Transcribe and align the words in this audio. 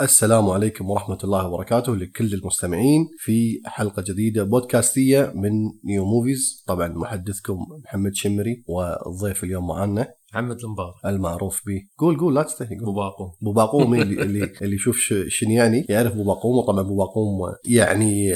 السلام 0.00 0.50
عليكم 0.50 0.90
ورحمة 0.90 1.18
الله 1.24 1.46
وبركاته 1.46 1.96
لكل 1.96 2.34
المستمعين 2.34 3.08
في 3.18 3.60
حلقة 3.66 4.04
جديدة 4.08 4.44
بودكاستية 4.44 5.32
من 5.34 5.50
New 5.84 6.04
Movies 6.04 6.64
طبعا 6.66 6.88
محدثكم 6.88 7.58
محمد 7.84 8.14
شمري 8.14 8.64
والضيف 8.66 9.44
اليوم 9.44 9.66
معنا 9.68 10.08
محمد 10.32 10.56
المبارك. 10.64 10.94
المعروف 11.06 11.60
به. 11.66 11.80
قول 11.98 12.18
قول 12.18 12.34
لا 12.34 12.42
تستحي 12.42 12.74
قول. 12.74 12.82
ابو 12.82 12.92
باقو 12.94 13.24
ابو 13.42 13.52
باقوم 13.52 13.94
اللي 13.94 14.22
اللي, 14.22 14.52
اللي 14.62 14.74
يشوف 14.76 14.96
شنياني 15.28 15.86
يعرف 15.88 16.12
ابو 16.12 16.24
باقوم 16.24 16.58
وطبعا 16.58 16.80
ابو 16.80 16.96
باقوم 16.96 17.38
يعني 17.64 18.34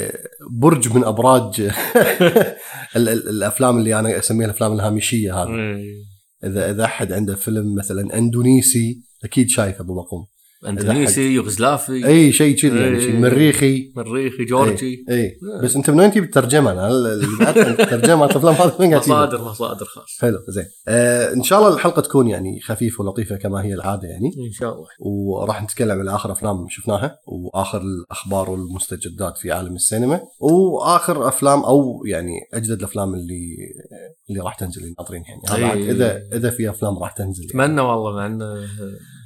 برج 0.51 0.95
من 0.97 1.03
أبراج 1.03 1.61
ال- 2.95 3.09
ال- 3.09 3.29
الأفلام 3.29 3.77
اللي 3.77 3.99
أنا 3.99 4.19
أسميها 4.19 4.45
الأفلام 4.45 4.73
الهامشية 4.73 5.43
هذه. 5.43 5.49
إيه. 5.49 5.95
إذا 6.43 6.71
إذا 6.71 6.83
أحد 6.85 7.11
عنده 7.11 7.35
فيلم 7.35 7.75
مثلا 7.75 8.17
إندونيسي 8.17 9.01
أكيد 9.23 9.49
شايف 9.49 9.81
ابو 9.81 9.95
باقوم 9.95 10.25
أندونيسي 10.67 11.21
يوغوسلافي 11.21 12.07
أي 12.07 12.31
شيء 12.31 12.57
كذي 12.57 12.79
يعني 12.79 13.01
شيء. 13.01 13.19
مريخي. 13.19 13.91
مريخي 13.95 14.45
جورجي. 14.45 15.05
أي 15.09 15.37
بس 15.63 15.75
أنت 15.75 15.89
من 15.89 15.99
وين 15.99 16.11
تجيب 16.11 16.23
الترجمة؟ 16.23 16.71
أنا 16.71 16.87
الترجمة 17.55 18.25
الافلام 18.31 18.53
هذه 18.53 18.73
وين 18.79 18.89
قاعد؟ 18.89 19.03
مصادر 19.03 19.41
مصادر 19.43 19.85
خاص. 19.85 20.17
حلو 20.21 20.37
زين. 20.47 20.65
آه 20.87 21.33
إن 21.33 21.43
شاء 21.43 21.59
الله 21.59 21.73
الحلقة 21.73 22.01
تكون 22.01 22.27
يعني 22.27 22.59
خفيفة 22.59 23.03
ولطيفة 23.03 23.35
كما 23.35 23.63
هي 23.63 23.73
العادة 23.73 24.07
يعني. 24.07 24.27
إن 24.47 24.51
شاء 24.51 24.73
الله. 24.73 24.87
وراح 24.99 25.63
نتكلم 25.63 25.99
عن 25.99 26.07
آخر 26.07 26.31
أفلام 26.31 26.67
شفناها 26.69 27.17
وآخر 27.27 27.81
الأخبار 27.81 28.49
والمستجدات 28.49 29.37
في 29.37 29.51
عالم 29.51 29.75
السينما 29.75 30.21
وآخر 30.39 31.27
أفلام 31.27 31.63
أو 31.63 32.03
يعني 32.05 32.33
أجدد 32.53 32.79
الأفلام 32.79 33.13
اللي 33.13 33.55
اللي 34.29 34.39
راح 34.39 34.55
تنزل 34.55 34.95
ناطرين 34.99 35.23
يعني. 35.27 35.41
هذا 35.65 35.73
إيه. 35.73 35.91
إذا 35.91 36.21
إذا 36.33 36.49
في 36.49 36.69
أفلام 36.69 36.99
راح 36.99 37.11
تنزل 37.11 37.43
يعني. 37.43 37.65
أتمنى 37.65 37.81
والله 37.81 38.15
مع 38.15 38.25
ان 38.25 38.39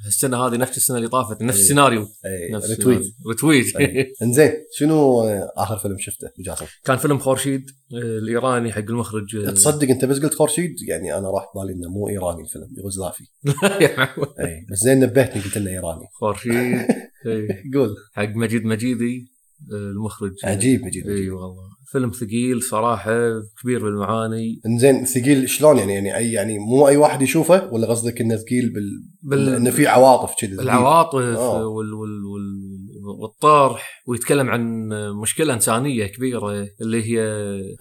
السنة 0.06 0.46
هذه 0.46 0.56
نفس 0.56 0.76
السنة 0.76 0.96
اللي 0.96 1.08
طافت 1.08 1.42
نفس 1.42 1.56
إيه. 1.56 1.62
السيناريو. 1.62 2.08
إيه، 2.26 2.52
نفس 2.52 2.70
retweet. 2.70 3.14
retweet. 3.28 3.76
إيه. 3.76 4.12
إنزين 4.22 4.52
شنو 4.72 5.22
آخر 5.56 5.78
فيلم 5.78 5.98
شفته 5.98 6.28
جاسم؟ 6.38 6.66
كان 6.84 6.96
فيلم 6.96 7.18
خورشيد 7.18 7.70
آه، 7.70 7.96
الإيراني 7.96 8.72
حق 8.72 8.78
المخرج 8.78 9.36
آه، 9.36 9.50
تصدق 9.50 9.88
أنت 9.88 10.04
بس 10.04 10.18
قلت 10.18 10.34
خورشيد؟ 10.34 10.74
يعني 10.88 11.18
أنا 11.18 11.30
راح 11.30 11.44
بالي 11.54 11.72
إنه 11.72 11.88
مو 11.88 12.08
إيراني 12.08 12.42
الفيلم 12.42 12.68
يوغوسلافي. 12.76 13.24
يا. 13.80 14.08
اي 14.40 14.66
بس 14.70 14.78
زين 14.78 15.00
نبهتني 15.00 15.42
قلت 15.42 15.56
انه 15.56 15.70
إيراني. 15.70 16.06
خورشيد. 16.12 16.86
قول. 17.74 17.96
حق 18.12 18.28
مجيد 18.28 18.64
مجيدي. 18.64 19.39
المخرج 19.72 20.32
عجيب 20.44 20.84
مجيد 20.84 21.08
إي 21.08 21.30
والله 21.30 21.70
فيلم 21.92 22.10
ثقيل 22.10 22.62
صراحة 22.62 23.12
كبير 23.62 23.84
بالمعاني 23.84 24.60
انزين 24.66 25.04
ثقيل 25.04 25.48
شلون 25.48 25.78
يعني 25.78 25.94
يعني 25.94 26.16
أي 26.16 26.32
يعني 26.32 26.58
مو 26.58 26.88
أي 26.88 26.96
واحد 26.96 27.22
يشوفه 27.22 27.72
ولا 27.72 27.86
قصدك 27.86 28.20
إنه 28.20 28.36
ثقيل 28.36 28.72
بال, 28.72 28.90
بال- 29.22 29.54
إنه 29.54 29.70
في 29.70 29.86
عواطف 29.86 30.34
كذي؟ 30.40 30.52
العواطف 30.52 31.14
آه. 31.16 31.66
وال 31.66 31.94
وال 31.94 32.24
وال 32.24 33.20
والطرح 33.20 34.02
ويتكلم 34.06 34.48
عن 34.50 34.88
مشكلة 35.22 35.54
إنسانية 35.54 36.06
كبيرة 36.06 36.66
اللي 36.80 37.02
هي 37.04 37.20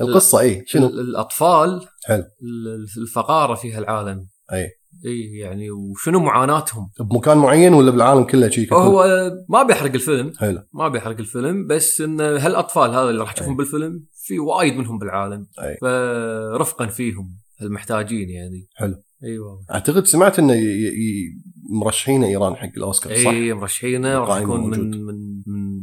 القصة 0.01 0.39
إي 0.39 0.63
شنو؟ 0.67 0.87
ال- 0.87 0.99
الأطفال 0.99 1.81
حلو. 2.05 2.23
ال- 2.43 2.85
الفقارة 3.01 3.55
في 3.55 3.71
هالعالم 3.73 4.27
أي. 4.53 4.67
إي 5.05 5.37
يعني 5.37 5.71
وشنو 5.71 6.19
معاناتهم 6.19 6.89
بمكان 6.99 7.37
معين 7.37 7.73
ولا 7.73 7.91
بالعالم 7.91 8.23
كله 8.23 8.49
شيء؟ 8.49 8.73
هو 8.73 9.05
ما 9.49 9.63
بيحرق 9.63 9.93
الفيلم 9.93 10.33
حلو 10.37 10.61
ما 10.73 10.87
بيحرق 10.87 11.19
الفيلم 11.19 11.67
بس 11.67 12.01
إن 12.01 12.21
هالأطفال 12.21 12.89
هذا 12.89 13.09
اللي 13.09 13.21
راح 13.21 13.33
تشوفهم. 13.33 13.57
بالفيلم 13.57 14.05
في 14.13 14.39
وايد 14.39 14.77
منهم 14.77 14.99
بالعالم 14.99 15.47
أي. 15.61 15.77
فرفقا 15.81 16.85
فيهم 16.85 17.37
المحتاجين 17.61 18.29
يعني 18.29 18.67
حلو. 18.75 18.95
أيوه 19.23 19.65
أعتقد 19.71 20.05
سمعت 20.05 20.39
إنه 20.39 20.53
ي... 20.53 20.87
ي... 20.87 21.41
مرشحين 21.69 22.23
إيران 22.23 22.55
حق 22.55 22.69
الأوسكار 22.77 23.15
صح؟ 23.15 23.29
إي 23.29 23.53
مرشحينه 23.53 24.17
راح 24.17 24.41
يكون 24.41 24.69
من. 24.69 25.05
من 25.05 25.43
من 25.47 25.79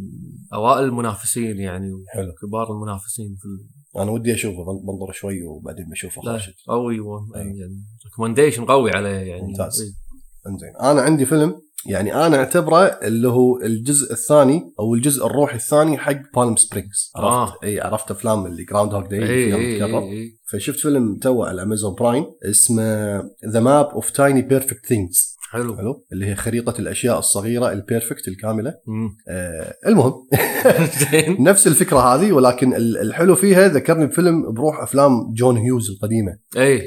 أوائل 0.55 0.85
المنافسين 0.85 1.59
يعني 1.59 2.05
حلو 2.15 2.33
كبار 2.43 2.73
المنافسين 2.73 3.37
في 3.41 3.49
أنا 4.03 4.11
ودي 4.11 4.35
أشوفه 4.35 4.65
بن- 4.65 4.87
بنظر 4.87 5.13
شوي 5.13 5.43
وبعدين 5.43 5.89
بشوفه 5.91 6.23
خاشد 6.23 6.53
قوي 6.69 7.01
و- 7.01 7.19
أي. 7.37 7.41
يعني 7.41 7.83
recommendation 8.07 8.65
قوي 8.65 8.91
عليه 8.91 9.09
يعني 9.11 9.43
ممتاز. 9.43 9.81
إي. 9.83 9.93
إنزين 10.53 10.77
أنا 10.81 11.01
عندي 11.03 11.27
فيلم 11.27 11.55
يعني 11.87 12.15
أنا 12.27 12.37
أعتبره 12.37 12.79
اللي 12.85 13.29
هو 13.29 13.61
الجزء 13.61 14.13
الثاني 14.13 14.73
أو 14.81 14.95
الجزء 14.95 15.27
الروحي 15.27 15.57
الثاني 15.57 15.99
حق 15.99 16.21
Palm 16.37 16.57
Springs 16.57 17.13
عرفت 17.17 17.55
آه. 17.55 17.67
إي 17.67 17.81
عرفت 17.81 18.11
أفلام 18.11 18.47
اللي 18.47 18.65
Groundhog 18.65 19.07
Day 19.11 19.21
فيها 19.27 19.87
فشفت 20.51 20.79
فيلم 20.79 21.17
تو 21.17 21.43
على 21.45 21.63
Amazon 21.63 21.95
Prime 21.95 22.25
اسمه 22.51 23.17
The 23.49 23.61
Map 23.61 23.87
of 23.87 24.11
Tiny 24.11 24.43
Perfect 24.43 24.87
Things 24.87 25.36
حلو. 25.51 25.77
حلو. 25.77 26.05
اللي 26.13 26.27
هي 26.27 26.35
خريطة 26.35 26.81
الأشياء 26.81 27.19
الصغيرة 27.19 27.73
ال 27.73 27.80
perfect 27.80 28.29
الكاملة. 28.29 28.75
مم. 28.87 29.17
آه 29.29 29.75
المهم. 29.87 30.13
نفس 31.49 31.67
الفكرة 31.67 31.99
هذه 31.99 32.33
ولكن 32.33 32.75
ال- 32.75 32.99
الحلو 32.99 33.35
فيها 33.35 33.69
ذكرني 33.69 34.07
بفيلم 34.07 34.53
بروح 34.53 34.83
أفلام 34.83 35.33
جون 35.35 35.57
هيوز 35.57 35.91
القديمة. 35.91 36.39
أي. 36.57 36.83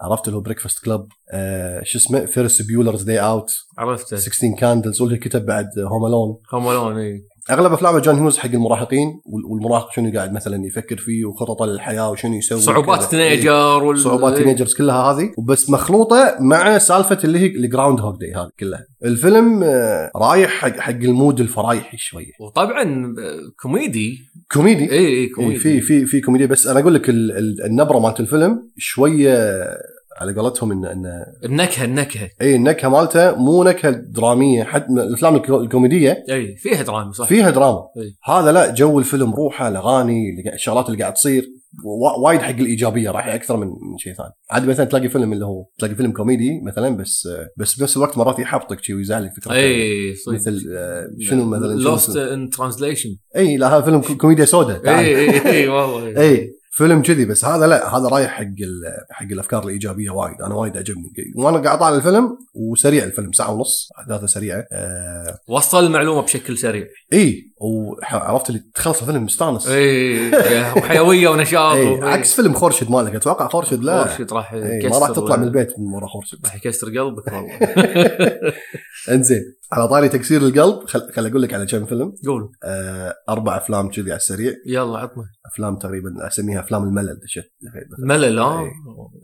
عرفت 0.00 0.26
اللي 0.28 0.36
هو 0.36 0.40
Breakfast 0.40 0.84
Club 0.84 1.06
آه 1.32 1.82
شو 1.84 1.98
اسمه؟ 1.98 2.24
Ferris 2.26 2.62
Bueller's 2.62 3.02
Day 3.02 3.18
Off 3.20 3.50
عرفته. 3.78 4.16
16 4.16 4.56
Candles 4.58 5.00
واللي 5.00 5.16
كتب 5.18 5.46
بعد 5.46 5.66
Home 5.78 6.06
Alone 6.06 6.36
Home 6.54 6.68
Alone 6.68 6.96
أي. 6.98 7.24
أغلب 7.50 7.72
أفلام 7.72 7.98
جون 7.98 8.14
هيوز 8.18 8.38
حق 8.38 8.50
المراهقين 8.50 9.08
وال- 9.26 9.44
والمراهق 9.44 9.92
شنو 9.92 10.12
قاعد 10.12 10.32
مثلا 10.32 10.66
يفكر 10.66 10.96
فيه 10.96 11.24
وخططه 11.24 11.66
للحياة 11.66 12.10
وشنو 12.10 12.34
يسوي 12.34 12.60
صعوبات 12.60 12.98
كذا. 12.98 13.08
teenager 13.08 13.84
وال... 13.84 13.98
صعوبات 13.98 14.32
إي. 14.32 14.38
teenagers 14.38 14.74
كلها 14.74 14.96
هذه. 14.96 15.30
وبس 15.38 15.70
مخلوطة 15.70 16.36
مع 16.40 16.78
سالفة 16.78 17.18
اللي 17.24 17.38
هي 17.38 17.46
ال 17.46 18.00
Groundhog 18.00 18.20
Day 18.20 18.34
هذه 18.34 18.48
كلها. 18.60 18.84
الفيلم 19.04 19.62
آه، 19.62 20.10
رايح 20.16 20.50
حق 20.50 20.78
حق 20.78 20.90
ال 20.92 21.02
mood 21.02 21.40
الفرايحي 21.40 21.96
شوية 21.98 22.32
وطبعا 22.40 22.82
آه، 23.18 23.38
كوميدي. 23.62 24.18
كوميدي. 24.52 24.84
اي 24.92 24.98
اي 24.98 25.06
إيه، 25.06 25.32
كوميدي. 25.32 25.58
في 25.58 25.80
في 25.80 26.06
في 26.06 26.20
كوميديا. 26.20 26.46
بس 26.46 26.66
أنا 26.66 26.80
أقول 26.80 26.94
لك 26.94 27.08
ال- 27.08 27.32
ال- 27.38 27.64
النبرة 27.64 27.98
مالت 27.98 28.20
الفيلم 28.20 28.68
شوية 28.78 29.64
على 30.22 30.32
قولتهم 30.40 30.72
ان 30.72 30.84
ان 30.84 31.24
النكهة 31.44 31.84
النكهة. 31.84 32.28
إي 32.42 32.56
النكهة 32.56 32.88
مالته 32.88 33.34
مو 33.36 33.64
نكهة 33.64 33.90
درامية 33.90 34.64
حد 34.64 34.90
الأفلام 34.90 35.36
الكو- 35.36 35.60
الكوميدية. 35.60 36.24
إي 36.30 36.56
فيها 36.56 36.82
دراما 36.82 37.12
صح. 37.12 37.26
فيها 37.26 37.50
دراما. 37.50 37.78
إي. 37.98 38.14
هذا 38.24 38.52
لا 38.52 38.74
جو 38.74 38.98
الفيلم 38.98 39.34
روحه 39.34 39.68
الاغاني 39.68 40.22
الشغلات 40.54 40.86
اللي 40.88 40.98
قاعد 41.00 41.12
تصير. 41.14 41.44
وا- 41.84 42.18
وايد 42.28 42.40
حق 42.40 42.50
الإيجابية 42.50 43.10
راح 43.10 43.26
أكثر 43.28 43.56
من 43.56 43.66
من 43.66 43.98
شيء 43.98 44.12
ثاني. 44.14 44.28
عاد 44.50 44.66
مثلا 44.68 44.86
تلاقي 44.86 45.08
فيلم 45.08 45.32
اللي 45.32 45.44
هو 45.46 45.64
تلاقي 45.78 45.94
فيلم 45.94 46.12
كوميدي 46.12 46.60
مثلا 46.66 46.96
بس 46.96 47.28
بس 47.56 47.78
بنفس 47.78 47.96
الوقت 47.96 48.18
مرات 48.18 48.38
يحبطك 48.38 48.82
شي 48.84 48.94
ويزعلك 48.94 49.30
فكرة 49.36 49.52
إي 49.52 50.14
صدق. 50.14 50.34
مثل 50.34 50.64
آه، 50.76 51.06
شنو 51.20 51.44
مثلا 51.44 51.74
Lost؟ 51.74 52.16
in 52.16 52.50
Translation 52.50 53.10
إي 53.36 53.56
لا 53.56 53.76
هذا 53.76 53.80
فيلم 53.84 54.00
كو- 54.00 54.16
كوميديا 54.16 54.44
سوداء 54.44 54.98
إي 54.98 55.46
إي 55.52 55.68
والله 55.68 56.20
إي. 56.20 56.50
فيلم 56.74 57.02
كذي 57.02 57.24
بس 57.24 57.44
هذا 57.44 57.66
لا 57.66 57.96
هذا 57.96 58.08
رايح 58.08 58.30
حق 58.30 58.44
حق 59.10 59.26
الأفكار 59.32 59.64
الإيجابية 59.64 60.10
وايد. 60.10 60.42
أنا 60.42 60.54
وايد 60.54 60.76
عجبني 60.76 61.12
وأنا 61.36 61.58
قاعد 61.58 61.76
أطالع 61.76 61.96
الفيلم 61.96 62.38
وسريع 62.54 63.04
الفيلم 63.04 63.32
ساعة 63.32 63.52
ونص 63.52 63.88
احداثه 63.98 64.26
سريعة. 64.26 64.64
آه. 64.72 65.38
وصل 65.48 65.86
المعلومة 65.86 66.22
بشكل 66.22 66.58
سريع. 66.58 66.86
إي. 67.12 67.51
وعرفت 67.62 68.48
اللي 68.50 68.62
تخلص 68.74 69.00
الفيلم 69.00 69.24
مستانس. 69.24 69.68
اي 69.68 70.30
وحيوية 70.76 71.28
ونشاط. 71.28 71.76
اي 71.76 71.86
و- 71.86 72.04
عكس 72.06 72.34
فيلم 72.34 72.52
خورشد 72.52 72.90
مالك 72.90 73.14
أتوقع 73.14 73.48
خورشد 73.48 73.84
لا. 73.84 74.04
خورشيد 74.04 74.32
راح 74.32 74.54
ما 74.54 74.98
راح 74.98 75.10
تطلع 75.10 75.36
من 75.36 75.44
البيت 75.44 75.78
من 75.78 75.94
ورا 75.94 76.06
خورشد 76.06 76.38
راح 76.44 76.54
يكسر 76.56 76.86
قلبك 76.86 77.26
والله. 77.32 77.58
إنزين 79.10 79.42
على 79.72 79.88
طاري 79.88 80.08
تكسير 80.08 80.40
القلب 80.42 80.86
خل, 80.88 81.12
خل 81.12 81.26
أقول 81.26 81.42
لك 81.42 81.54
على 81.54 81.66
كم 81.66 81.84
فيلم. 81.86 82.12
قول. 82.26 82.52
آه 82.64 83.14
أربع 83.28 83.56
أفلام 83.56 83.88
كذي 83.90 84.10
على 84.10 84.16
السريع. 84.16 84.52
يلا 84.66 84.98
عطنا. 84.98 85.24
أفلام 85.52 85.76
تقريبا 85.76 86.26
أسميها 86.26 86.60
أفلام 86.60 86.82
الملل 86.82 87.18
ملل 87.98 88.38
إي. 88.38 88.70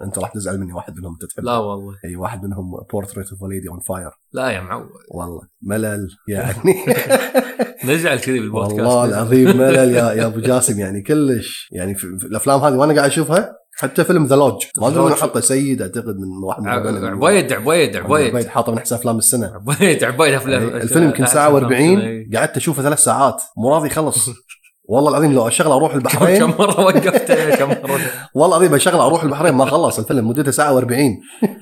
أنت 0.02 0.18
راح 0.18 0.28
تزعل 0.32 0.60
مني 0.60 0.72
واحد 0.72 0.96
منهم 0.96 1.12
أنت 1.12 1.30
تحبه. 1.30 1.42
لا 1.46 1.58
والله. 1.58 1.94
اي 2.04 2.16
واحد 2.16 2.44
منهم 2.44 2.70
Portrait 2.92 3.30
of 3.30 3.42
Lady 3.50 3.68
on 3.68 3.80
Fire 3.80 4.10
لا 4.32 4.50
يا 4.50 4.60
معود. 4.60 4.88
والله 5.14 5.40
ملل 5.62 6.08
يعني. 6.28 6.74
نزعل 7.84 8.18
كذي 8.18 8.40
بالبودكاست. 8.40 8.80
والله 8.80 9.04
العظيم 9.04 9.56
ملل 9.56 9.90
يا 9.94 10.12
يا 10.12 10.26
أبو 10.26 10.40
جاسم 10.40 10.80
يعني 10.80 11.02
كلش 11.02 11.68
يعني 11.72 11.94
في 11.94 12.04
الأفلام 12.04 12.60
هذه 12.60 12.74
وأنا 12.74 12.94
قاعد 12.94 13.10
أشوفها 13.10 13.52
حتى 13.76 14.04
فيلم 14.04 14.26
The 14.26 14.36
Lodge 14.36 14.62
ما 14.80 14.88
أدري 14.88 15.02
من. 15.04 15.14
حطه 15.14 15.40
سيد 15.40 15.82
أعتقد 15.82 16.16
من 16.16 16.44
واحد 16.44 16.62
من 16.62 16.68
عبيد 16.68 17.52
عبيد 17.52 17.52
عبيد 17.52 17.96
عبيد 17.96 18.46
حاطه 18.46 18.72
من 18.72 18.78
أحسن 18.78 18.96
أفلام 18.96 19.18
السنة. 19.18 19.52
عبيد 19.56 20.04
عبيد 20.04 20.34
أفلام. 20.34 20.62
يعني 20.68 20.82
الفيلم 20.82 21.04
يمكن 21.04 21.26
ساعة 21.26 21.60
و40 21.60 22.36
قعدت 22.36 22.56
أشوفه 22.56 22.82
ثلاث 22.82 22.98
ساعات 22.98 23.42
مو 23.56 23.74
راضي 23.74 23.86
يخلص. 23.86 24.30
والله 24.90 25.10
العظيم 25.10 25.32
لو 25.32 25.48
أشغله 25.48 25.76
أروح 25.76 25.94
البحرين. 25.94 26.38
كم 26.38 26.50
مرة 26.58 26.80
وقفته 26.80 27.56
كم 27.56 27.68
مره 27.68 28.00
والله 28.34 28.56
العظيم 28.56 28.74
أشغله 28.74 29.06
أروح 29.06 29.22
البحرين 29.22 29.54
ما 29.54 29.64
خلص 29.64 29.98
الفيلم 29.98 30.28
مدته 30.28 30.50
ساعة 30.50 30.80
و40 30.80 30.90
لا، 30.90 31.16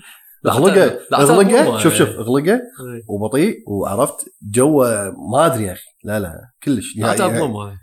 أغلقه 0.48 0.98
أغلقه. 1.14 1.78
شوف 1.78 1.94
شوف 1.94 2.08
أغلقه 2.08 2.54
إي. 2.54 2.60
وبطيء 3.08 3.56
وعرفت 3.66 4.24
جوه 4.42 5.14
ما 5.30 5.46
أدري 5.46 5.64
يا 5.64 5.72
أخي 5.72 5.86
لا 6.04 6.20
لا 6.20 6.50
كلش 6.62 6.96
لا 6.96 7.02
نهائي. 7.02 7.22
هذا 7.22 7.76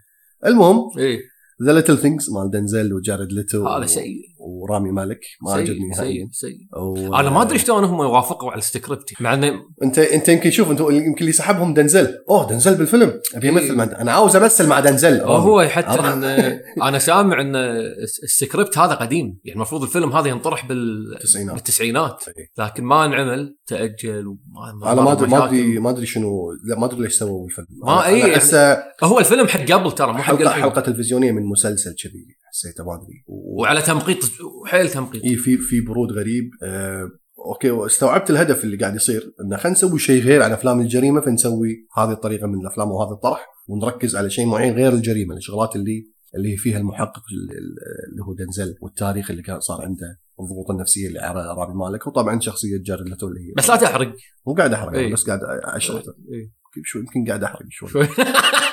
المهم 0.45 0.77
اي 1.00 1.19
The 1.65 1.74
Little 1.74 1.98
Things 1.98 2.30
مال 2.30 2.51
دنزل 2.51 2.94
وجارد 2.94 3.31
ليتو 3.31 3.68
هذا 3.68 3.86
سيء 3.86 4.15
ورامي 4.44 4.92
مالك 4.92 5.19
ما 5.42 5.51
عجبني 5.54 5.88
نهائيا. 5.90 6.28
سيء. 6.31 6.57
و- 6.81 7.16
أنا 7.16 7.30
ما 7.30 7.42
أدري 7.42 7.60
شلون 7.60 7.84
هم 7.84 8.01
يوافقوا 8.01 8.51
على 8.51 8.60
السكريبت 8.60 9.22
مع 9.22 9.34
إنه 9.34 9.54
انت 9.84 10.00
أنت 10.00 10.30
يمكن 10.30 10.51
شوف 10.51 10.72
أنت 10.72 10.80
يمكن 10.80 11.22
اللي 11.22 11.31
سحبهم 11.31 11.74
دنزل. 11.74 12.18
أوه 12.30 12.50
دنزل 12.50 12.75
بالفلم 12.75 13.13
أبي 13.36 13.50
امثل 13.50 13.75
مع 13.75 13.84
أنا 13.84 14.12
عاوز 14.12 14.36
أمثل 14.36 14.68
مع 14.68 14.80
دنزل. 14.80 15.22
هو 15.22 15.62
حتى؟ 15.68 16.00
إن 16.00 16.24
أنا 16.88 17.00
سامع 17.00 17.42
إن 17.42 17.56
الس- 17.56 18.24
السكريبت 18.24 18.78
هذا 18.78 18.94
قديم. 18.94 19.40
يعني 19.44 19.56
المفروض 19.56 19.81
الفيلم 19.84 20.12
هذا 20.13 20.28
ينطرح 20.28 20.66
بال 20.66 21.13
التسعينات. 21.16 21.56
بالتسعينات. 21.56 22.24
إيه. 22.38 22.66
لكن 22.66 22.84
ما 22.84 23.06
انعمل 23.06 23.57
تأجل 23.68 24.28
وما 24.28 24.92
أنا 24.92 25.01
ما 25.01 25.12
ادري 25.12 25.28
ما. 25.30 25.46
ادري 25.46 25.80
ما 25.80 25.89
أدري 25.89 26.06
شنو 26.06 26.51
لا 26.63 26.80
ما 26.80 26.86
أدري 26.86 27.01
ليش 27.01 27.13
سووا 27.13 27.46
الفيلم. 27.48 27.68
ما 27.84 28.01
أنا- 28.01 28.06
إيه، 28.06 28.24
أنا 28.25 28.54
يعني 28.54 28.84
هو 29.04 29.19
الفيلم 29.19 29.48
حق 29.48 29.60
قبل 29.60 29.92
ترى 29.92 30.13
مو 30.13 30.18
حق 30.18 30.36
حلقه 30.36 30.50
حلقة 30.54 30.81
تلفزيونية 30.81 31.31
من 31.31 31.46
مسلسل 31.46 31.96
كذي. 32.04 32.25
حسيته 32.53 32.83
ما 32.83 32.95
أدري. 32.95 33.23
وعلى 33.27 33.81
تمقيط 33.81 34.17
وحيل 34.61 34.89
تمقيط 34.89 35.23
اي 35.23 35.35
في 35.35 35.57
في 35.57 35.81
برود 35.81 36.11
غريب. 36.11 36.50
آه 36.63 37.09
أوكي 37.45 37.71
واستوعبت 37.71 38.29
الهدف 38.29 38.63
اللي 38.63 38.77
قاعد 38.77 38.95
يصير 38.95 39.33
إنه 39.45 39.57
خلينا 39.57 39.77
نسوي 39.77 40.00
شيء 40.00 40.23
غير 40.23 40.44
عن 40.44 40.51
أفلام 40.51 40.81
الجريمة 40.81 41.21
فنسوي 41.21 41.88
هذه 41.97 42.11
الطريقة 42.11 42.47
من 42.47 42.59
الأفلام 42.61 42.91
وهذا 42.91 43.11
الطرح 43.11 43.47
ونركز 43.67 44.15
على 44.15 44.29
شيء 44.29 44.45
معين 44.45 44.73
غير 44.73 44.94
الجريمة 44.94 45.35
الشغلات 45.35 45.75
اللي 45.75 46.05
اللي 46.35 46.57
فيها 46.57 46.77
المحقق 46.77 47.23
ال- 47.33 47.57
ال- 47.57 48.11
اللي 48.11 48.23
هو 48.23 48.33
دنزل 48.33 48.75
والتاريخ 48.81 49.31
اللي 49.31 49.41
كان 49.41 49.59
صار 49.59 49.81
عنده 49.81 50.19
والضغوط 50.38 50.71
النفسية 50.71 51.07
اللي 51.07 51.19
على 51.19 51.53
رامي 51.57 51.73
مالك 51.75 52.07
وطبعا 52.07 52.39
شخصية 52.39 52.77
جارد 52.85 53.09
لتو 53.09 53.27
اللي 53.27 53.39
هي 53.39 53.53
بس 53.57 53.69
لا 53.69 53.75
تحرق. 53.75 54.13
مو 54.47 54.53
قاعد 54.53 54.73
أحرق 54.73 54.94
إيه. 54.94 55.13
بس 55.13 55.23
قاعد 55.27 55.39
اشرح 55.63 56.03
إيه. 56.33 56.62
شوي 56.84 57.02
يمكن 57.02 57.28
قاعد 57.28 57.44
أحرق 57.44 57.60
شوي. 57.70 57.92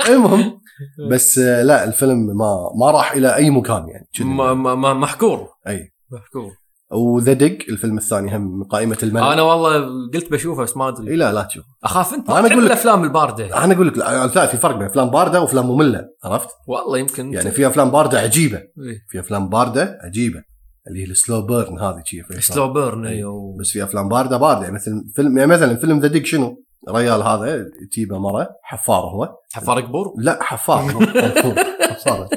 المهم 0.08 0.60
بس 1.10 1.38
آه، 1.38 1.62
لا 1.62 1.84
الفيلم 1.84 2.18
ما 2.26 2.70
ما 2.80 2.90
راح 2.90 3.12
إلى 3.12 3.34
أي 3.36 3.50
مكان 3.50 3.86
يعني. 3.88 4.08
ما- 4.20 4.54
ما- 4.54 4.94
محكور 4.94 5.48
أي 5.68 5.92
محكور 6.12 6.50
و 6.92 7.02
The 7.02 7.32
Dig 7.32 7.58
الفيلم 7.68 7.98
الثاني 7.98 8.36
هم 8.36 8.58
من 8.58 8.64
قائمة 8.64 8.98
الملل 9.02 9.24
أنا 9.24 9.42
والله 9.42 9.78
قلت 10.14 10.32
بشوفه 10.32 10.62
بس 10.62 10.76
ما 10.76 10.88
أدري 10.88 11.16
لا 11.16 11.32
لا 11.32 11.42
تشوف 11.42 11.64
أخاف 11.84 12.14
أنت 12.14 12.30
أنا 12.30 12.46
أقول 12.52 12.66
الأفلام 12.66 13.04
الباردة 13.04 13.64
أنا 13.64 13.74
أقول 13.74 13.88
لك 13.88 13.98
لا 13.98 14.46
في 14.46 14.56
فرق 14.56 14.76
بين 14.76 14.86
أفلام 14.86 15.10
باردة 15.10 15.40
وأفلام 15.40 15.66
مملة 15.70 16.04
عرفت؟ 16.24 16.48
والله 16.66 16.98
يمكن 16.98 17.32
يعني 17.34 17.50
في 17.50 17.66
أفلام 17.66 17.90
باردة 17.90 18.18
عجيبة 18.20 18.56
إيه. 18.58 18.98
في 19.08 19.20
أفلام 19.20 19.48
باردة 19.48 19.98
عجيبة 20.04 20.42
اللي 20.88 21.00
هي 21.00 21.04
ال 21.04 21.12
slow 21.12 21.42
burn 21.42 21.78
هذه 21.78 22.02
شي. 22.04 22.22
slow 22.40 22.72
burn. 22.72 23.06
أيوه. 23.06 23.56
بس 23.60 23.70
في 23.70 23.84
أفلام 23.84 24.08
باردة 24.08 24.36
باردة 24.36 24.62
يعني 24.62 24.74
مثل 24.74 25.04
فيلم 25.14 25.38
يعني 25.38 25.50
مثلا 25.50 25.76
فيلم 25.76 25.98
The 26.00 26.08
Dig 26.08 26.26
شنو؟ 26.26 26.64
ريال 26.88 27.22
هذا 27.22 27.64
تيبه 27.92 28.18
مرة 28.18 28.48
حفار 28.62 29.04
هو. 29.04 29.36
حفار 29.52 29.80
قبور؟ 29.80 30.14
لا 30.18 30.38
حفار. 30.42 30.82
حفار. 31.90 32.28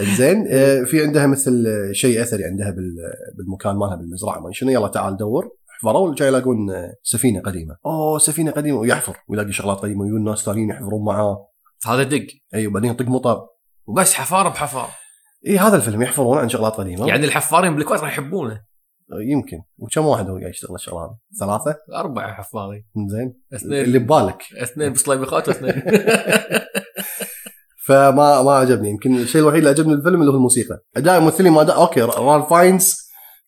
زين 0.00 0.46
آه، 0.50 0.84
في 0.84 1.02
عندها 1.02 1.26
مثل 1.26 1.64
آه، 1.66 1.92
شيء 1.92 2.22
أثري 2.22 2.44
عندها 2.44 2.70
بال- 2.70 3.12
بالمكان 3.38 3.76
مالها 3.76 3.96
بالمزرعة 3.96 4.40
ما 4.40 4.52
شنو. 4.52 4.70
يلا 4.70 4.88
تعال 4.88 5.16
دور. 5.16 5.50
حفروا 5.68 6.14
جاي 6.14 6.28
يلاقون 6.28 6.70
آه، 6.70 6.92
سفينة 7.02 7.40
قديمة. 7.40 7.76
أوه 7.86 8.18
سفينة 8.18 8.50
قديمة. 8.50 8.78
ويحفر. 8.78 9.16
ويلاقي 9.28 9.52
شغلات 9.52 9.78
قديمة 9.78 10.00
ويجون 10.02 10.24
ناس 10.24 10.38
ثانيين 10.38 10.70
يحفرون 10.70 11.04
معاه. 11.04 11.46
هذا 11.86 12.02
دق. 12.02 12.26
اي 12.54 12.66
وبعدين 12.66 12.90
يطق 12.90 13.06
مطر. 13.08 13.40
وبس 13.86 14.14
حفار 14.14 14.48
بحفار. 14.48 14.88
اي 15.46 15.58
هذا 15.58 15.76
الفيلم. 15.76 16.02
يحفرون 16.02 16.38
عن 16.38 16.48
شغلات 16.48 16.72
قديمة. 16.72 17.06
يعني 17.08 17.24
الحفارين 17.26 17.74
بالكويت 17.76 18.00
راح 18.00 18.10
يحبونه. 18.12 18.71
يمكن. 19.20 19.62
وكم 19.78 20.06
واحد 20.06 20.30
هو 20.30 20.36
قاعد 20.36 20.50
يشتغل 20.50 20.74
الشغله 20.74 21.04
هذه؟ 21.04 21.16
ثلاثة؟ 21.40 21.76
أربعة 21.94 22.32
حفارين 22.32 22.84
زين. 22.96 23.34
اثنين. 23.54 23.84
اللي 23.84 23.98
ببالك. 23.98 24.42
اثنين 24.62 24.92
بصليبيخات 24.92 25.48
واثنين. 25.48 25.72
فما 27.86 28.42
ما 28.42 28.52
عجبني. 28.52 28.90
يمكن 28.90 29.16
الشيء 29.16 29.40
الوحيد 29.40 29.58
اللي 29.58 29.70
عجبني 29.70 29.94
بالفيلم 29.94 30.20
اللي 30.20 30.32
هو 30.32 30.36
الموسيقى. 30.36 30.78
أداء 30.96 31.18
الممثلين 31.18 31.52
ما 31.52 31.60
أداء 31.60 31.76
okay 31.80 32.00
رال 32.00 32.42
فاينز 32.42 32.96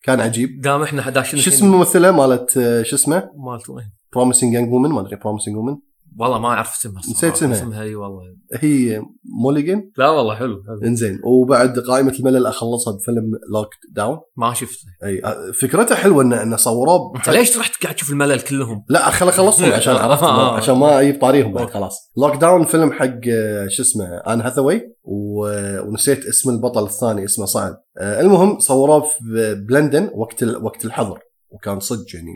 كان 0.03 0.21
عجيب. 0.21 0.61
دام 0.61 0.83
إحنا 0.83 1.11
داشين 1.11 1.41
شو 1.41 1.51
اسم 1.51 1.67
الممثلة 1.67 2.11
مالت 2.11 2.57
آه، 2.57 2.83
شو 2.83 2.97
اسمه؟ 2.97 3.31
مالت 3.37 3.71
وين؟ 3.71 3.93
Promising 4.13 4.55
Young 4.55 4.73
Woman 4.73 4.91
ما 4.91 5.01
أدري 5.01 5.17
Promising 5.17 5.57
Woman 5.57 5.77
والله 6.19 6.39
ما 6.39 6.49
أعرف 6.49 6.77
اسمها 6.79 6.99
الصراحة. 6.99 7.17
نسيت 7.19 7.33
اسمها. 7.33 7.53
اسمها 7.59 7.83
إي 7.83 7.95
والله 7.95 8.23
هي 8.55 9.03
موليجن 9.43 9.91
لا 9.99 10.11
والله 10.11 10.35
حلو, 10.35 10.63
حلو. 10.67 10.89
إنزين 10.89 11.21
وبعد 11.25 11.79
قائمة 11.79 12.13
الملل 12.13 12.47
أخلصها 12.47 12.97
بفيلم 12.97 13.31
Locked 13.55 13.69
Down 13.93 14.19
ما 14.37 14.55
شفته 14.55 14.85
أي 15.05 15.23
فكرته 15.53 15.95
حلوة 15.95 16.23
انه 16.23 16.43
انه 16.43 16.57
صوروه 16.57 17.13
أنت 17.17 17.29
ليش 17.29 17.59
رحت 17.59 17.83
قاعد 17.83 17.95
تشوف 17.95 18.11
الملل 18.11 18.41
كلهم؟ 18.41 18.85
لا 18.89 19.11
خل 19.11 19.29
اخلصهم 19.29 19.73
عشان 19.79 19.97
عرفت 19.97 20.23
آه. 20.23 20.57
عشان 20.57 20.75
ما 20.79 21.01
أجيب 21.01 21.21
طاريهم 21.21 21.53
بعد. 21.53 21.71
خلاص 21.71 22.13
Locked 22.17 22.37
Down 22.37 22.65
فيلم 22.65 22.93
حق 22.93 23.21
آه، 23.33 23.69
شو 23.69 23.83
اسمه 23.83 24.05
ان 24.05 24.41
هاثاوي 24.41 24.95
ونسيت 25.05 26.27
اسم 26.27 26.51
البطل 26.51 26.85
الثاني 26.85 27.25
اسمه 27.25 27.47
صعب 27.47 27.77
آه، 27.99 28.21
المهم 28.21 28.59
صوروه 28.59 29.01
في 29.01 29.65
بلندن 29.69 30.11
وقت 30.15 30.43
وقت 30.43 30.85
الحظر 30.85 31.19
وكان 31.55 31.81
صدق 31.81 32.15
يعني 32.15 32.33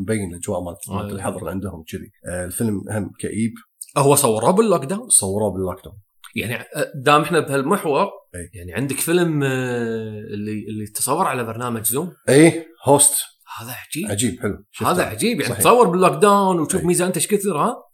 مبين 0.00 0.30
الأجواء 0.30 0.60
مالت 0.60 0.90
مالت 0.90 1.10
آه. 1.10 1.14
الحظر 1.14 1.38
اللي 1.38 1.50
عندهم 1.50 1.84
كذي 1.88 2.10
آه، 2.28 2.44
الفيلم 2.44 2.82
هم 2.90 3.10
كئيب. 3.18 3.52
هو 3.96 4.14
صوروه 4.14 4.50
بال 4.50 4.84
lockdown 4.84 5.08
صوروه 5.08 5.52
بال 5.52 5.84
lockdown 5.84 5.96
يعني 6.36 6.64
دام 6.94 7.22
إحنا 7.22 7.40
بهالمحور. 7.40 8.08
يعني 8.54 8.74
عندك 8.74 8.96
فيلم 8.96 9.42
آه، 9.42 10.20
اللي 10.20 10.66
اللي 10.68 10.86
تصور 10.86 11.26
على 11.26 11.44
برنامج 11.44 11.84
زوم 11.84 12.12
أي 12.28 12.66
Host 12.84 13.14
هذا 13.60 13.72
عجيب. 13.72 14.10
عجيب 14.10 14.40
حلو. 14.40 14.64
هذا 14.80 15.02
عجيب. 15.02 15.40
يعني 15.40 15.52
صحيح. 15.52 15.58
تصور 15.58 15.88
بال 15.88 16.12
lockdown 16.12 16.60
وتشوف. 16.60 16.84
ميزانيته 16.84 17.16
إيش 17.16 17.26
كثر 17.26 17.56
ها؟ 17.56 17.86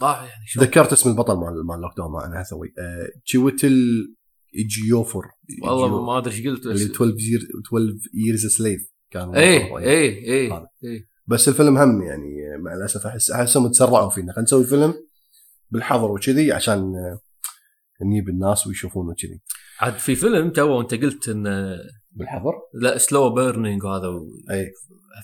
طاح 0.00 0.22
يعني 0.22 0.46
شوف 0.46 0.62
تذكرت 0.62 0.92
اسم 0.92 1.10
البطل 1.10 1.34
مال 1.34 1.66
مال 1.66 1.80
Locked 1.80 1.96
Down 1.96 2.12
مع 2.12 2.26
ان 2.26 2.32
هاثاوي 2.32 2.74
آه، 2.78 3.08
تشيوتل 3.24 4.06
ايجيوفر 4.54 5.22
والله 5.62 6.04
ما 6.04 6.18
أدري 6.18 6.34
إيش 6.34 6.46
قلت 6.46 6.66
اللي 6.66 6.74
بس 6.74 6.82
12 6.82 7.12
years 7.12 7.44
12 7.68 7.94
years 8.14 8.56
slave. 8.56 8.92
كان 9.12 9.34
اي. 9.34 9.78
اي 9.78 10.50
اي 10.50 10.66
بس 11.26 11.48
الفيلم 11.48 11.78
هم 11.78 12.02
يعني 12.02 12.58
مع 12.58 12.74
الأسف 12.74 13.06
أحس 13.06 13.30
احسهم 13.30 13.68
تسرعوا 13.68 14.10
فينا. 14.10 14.32
خلينا 14.32 14.42
نسوي 14.42 14.64
فيلم 14.64 14.94
بالحظر 15.70 16.10
وكذي 16.10 16.52
عشان 16.52 16.92
نجيب 18.02 18.28
الناس 18.28 18.66
ويشوفونه 18.66 19.14
كذي. 19.14 19.40
عاد 19.80 19.92
في 19.92 20.14
فيلم 20.14 20.50
تو 20.50 20.68
وانت 20.68 20.94
قلت 20.94 21.28
انه 21.28 21.78
بالحظر؟ 22.12 22.52
لا 22.74 22.98
slow 22.98 23.34
burning 23.34 23.84
وهذا 23.84 24.06
و- 24.08 24.26
اي 24.50 24.72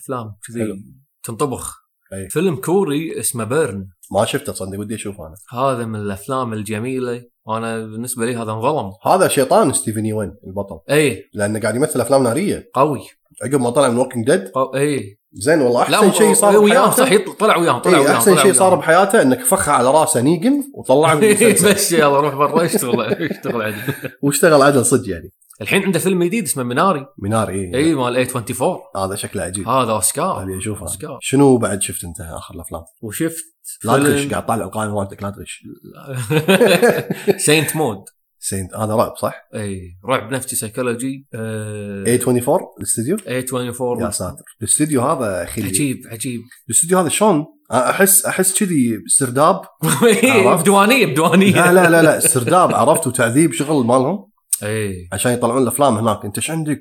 أفلام 0.01 0.35
كذي. 0.47 0.83
تنطبخ. 1.23 1.79
أي. 2.13 2.29
فيلم 2.29 2.55
كوري 2.55 3.19
اسمه 3.19 3.43
Burning 3.43 3.87
ما 4.11 4.25
شفته 4.25 4.53
تصدق 4.53 4.79
ودي 4.79 4.95
اشوفه 4.95 5.27
أنا. 5.27 5.35
هذا 5.61 5.85
من 5.85 5.95
الأفلام 5.99 6.53
الجميلة. 6.53 7.23
وأنا 7.45 7.79
بالنسبة 7.79 8.25
لي 8.25 8.35
هذا 8.35 8.51
انظلم. 8.51 8.91
هذا 9.05 9.27
شيطان 9.27 9.73
ستيفن 9.73 10.05
يوين 10.05 10.35
البطل. 10.47 10.79
اي 10.89 11.29
لأنه 11.33 11.59
قاعد 11.59 11.75
يمثل 11.75 12.01
أفلام 12.01 12.23
نارية. 12.23 12.69
قوي. 12.73 12.99
عقب 13.43 13.61
ما 13.61 13.69
طلع 13.69 13.89
من 13.89 13.97
Walking 13.97 14.25
Dead. 14.25 14.51
إي. 14.75 15.19
زين 15.33 15.61
والله 15.61 15.81
أحسن 15.81 16.11
شيء 16.11 16.33
صار 16.33 16.57
وياهم 16.57 16.91
صح 16.91 17.09
طلع 17.39 17.57
وياهم 17.57 17.79
طلع 17.79 17.99
وياهم 17.99 18.11
أحسن 18.11 18.37
شيء 18.37 18.53
صار. 18.53 18.75
بحياته 18.75 19.21
إنه 19.21 19.39
فج 19.45 19.69
على 19.69 19.91
راسه 19.91 20.21
نيجن 20.21 20.63
وطلعه 20.73 21.15
من 21.15 21.35
بس 21.63 21.91
يلا 21.91 22.19
روح 22.19 22.35
برا 22.35 22.65
اشتغل 22.65 23.01
اشتغل 23.01 23.61
عدل؟ 23.67 23.75
واشتغل 24.21 24.61
عدل 24.61 24.85
صدق 24.85 25.09
يعني. 25.09 25.33
الحين 25.61 25.83
عنده 25.83 25.99
فيلم 25.99 26.23
جديد 26.23 26.43
اسمه 26.43 26.63
Minari 26.63 27.05
Minari 27.17 27.49
إي. 27.49 27.75
إي 27.75 27.95
مال 27.95 28.15
A24 28.15 28.77
هذا 28.95 29.15
شكله 29.15 29.43
عجيب. 29.43 29.67
هذا 29.67 29.91
أوسكار 29.91 30.43
أبي 30.43 30.57
أشوفه. 30.57 30.81
أوسكار. 30.81 31.17
شنو 31.21 31.57
بعد 31.57 31.81
شفت 31.81 32.03
أنت 32.03 32.21
آخر 32.21 32.55
الأفلام؟ 32.55 32.81
وشفت 33.01 33.45
لا 33.83 33.97
تغش 33.97 34.27
قاعد 34.27 34.45
طالع 34.45 34.65
القائمه 34.65 34.95
مالتك 34.95 35.23
لا 35.23 35.29
تغش 35.29 35.63
Saint 37.37 37.75
Maud 37.75 38.03
Saint 38.49 38.75
هذا 38.75 38.95
رعب 38.95 39.13
صح؟ 39.17 39.33
إي 39.55 39.81
رعب 40.05 40.31
نفسي 40.33 40.55
سيكولوجي 40.55 41.27
آه، 41.33 42.05
A24 42.07 42.59
الاستديو؟ 42.77 43.17
A24 43.27 44.01
يا 44.01 44.09
ساتر. 44.09 44.43
الاستديو 44.61 45.01
هذا 45.01 45.43
أخي 45.43 45.63
عجيب 45.63 45.97
عجيب. 46.11 46.41
الاستديو 46.69 46.99
هذا 46.99 47.09
شلون؟ 47.09 47.45
أحس 47.71 48.25
أحس 48.25 48.59
كذي 48.59 48.99
سرداب 49.07 49.61
عرفت؟ 50.23 50.63
بدوانيه 50.63 51.05
بدوانيه 51.05 51.71
لا 51.71 51.73
لا 51.73 51.89
لا 51.89 52.01
لا 52.01 52.19
سرداب 52.33 52.73
عرفت؟ 52.73 53.07
وتعذيب 53.07 53.53
شغل 53.53 53.85
مالهم. 53.85 54.25
إي. 54.63 55.07
عشان 55.13 55.31
يطلعون 55.31 55.63
الأفلام 55.63 55.95
هناك. 55.97 56.25
أنت 56.25 56.37
إيش 56.37 56.51
عندك؟ 56.51 56.79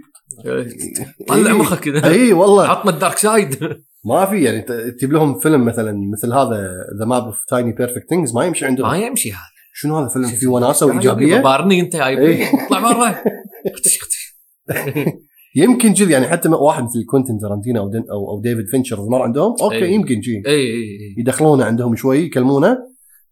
طلع. 1.28 1.52
مخك 1.52 1.80
كذا. 1.80 2.06
إي 2.10 2.32
والله. 2.32 2.68
عطنا 2.68 2.90
ال 2.90 2.96
dark 2.96 3.18
side. 3.18 3.82
ما 4.04 4.26
في 4.26 4.42
يعني 4.44 4.62
تجيب 4.90 5.12
لهم 5.12 5.38
فيلم 5.38 5.64
مثلا 5.64 5.94
مثل 6.12 6.32
هذا 6.32 6.70
The 6.98 7.04
Map 7.06 7.24
of 7.24 7.44
Tiny 7.48 7.72
Perfect 7.72 8.06
Things 8.10 8.34
ما 8.34 8.44
يمشي 8.44 8.64
عندهم. 8.66 8.88
ما 8.88 8.98
يمشي 8.98 9.32
هذا. 9.32 9.57
شنو 9.80 9.98
هذا 9.98 10.08
فيلم؟ 10.08 10.26
فيه 10.26 10.46
وناسة 10.46 10.86
وإيجابية؟ 10.86 11.40
بارني 11.40 11.80
أنت 11.80 11.96
جايب 11.96 12.18
إيه. 12.18 12.44
اطلع 12.66 12.80
برا 12.80 13.14
يمكن 15.56 15.92
جذي 15.92 16.12
يعني 16.12 16.28
حتى 16.28 16.48
واحد 16.48 16.82
مثل 16.82 17.04
كوينتن 17.10 17.38
ترنتينو 17.38 17.82
أو 17.82 17.90
أو, 18.10 18.30
أو 18.30 18.40
ديفيد 18.40 18.68
فينشر 18.70 19.08
ما 19.08 19.18
عندهم 19.18 19.54
okay 19.62 19.76
إيه. 19.76 19.94
يمكن 19.94 20.20
جي 20.20 20.42
اي 20.46 20.52
اي 20.52 20.60
اي 20.60 21.14
يدخلونه 21.18 21.64
عندهم 21.64 21.96
شوي 21.96 22.18
يكلمونه 22.18 22.78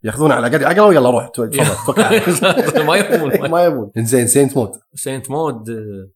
ياخذونه 0.05 0.35
على 0.35 0.47
قد 0.47 0.62
عقله 0.62 0.87
ويلا 0.87 1.11
روح 1.11 1.29
تفضل 1.29 2.03
عليك. 2.03 2.29
ما 2.87 2.97
يفهمون 2.97 3.50
ما 3.50 3.65
يبون. 3.65 3.91
انزين 3.97 4.26
سينت 4.37 4.57
مود 4.57 4.71
سينت 4.95 5.31
مود 5.31 5.65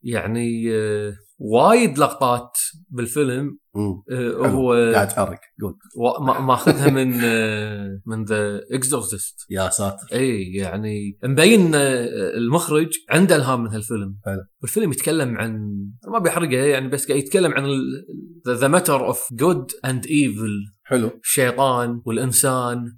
يعني 0.02 0.74
آه، 0.74 1.12
وايد 1.42 1.98
لقطات 1.98 2.58
بالفيلم. 2.90 3.58
آه،. 3.76 4.46
هو 4.46 4.72
قاعد 4.94 5.08
تحرك 5.08 5.40
قول 5.62 5.74
و- 5.96 6.24
ما- 6.24 6.40
ماخذها 6.40 6.90
من 6.90 7.20
آه، 7.24 8.00
من 8.06 8.24
The 8.24 8.60
Exorcist 8.72 9.46
يا 9.50 9.68
ساتر 9.68 10.06
إي 10.12 10.52
يعني 10.54 11.18
مبين 11.24 11.74
آه، 11.74 12.06
المخرج 12.36 12.88
عنده 13.10 13.36
الهام 13.36 13.64
من 13.64 13.70
هالفيلم 13.70 14.16
حلو. 14.24 14.42
والفيلم 14.62 14.92
يتكلم 14.92 15.36
عن 15.38 15.76
ما 16.12 16.18
بي 16.18 16.29
أحرقه 16.29 16.56
يعني 16.56 16.88
بس 16.88 17.06
قاعد 17.08 17.18
يتكلم 17.18 17.52
عن 17.52 17.64
the 18.48 18.68
matter 18.68 19.06
of 19.06 19.28
good 19.32 19.70
and 19.84 20.06
evil 20.06 20.58
حلو 20.84 21.10
الشيطان 21.24 22.02
والإنسان. 22.04 22.96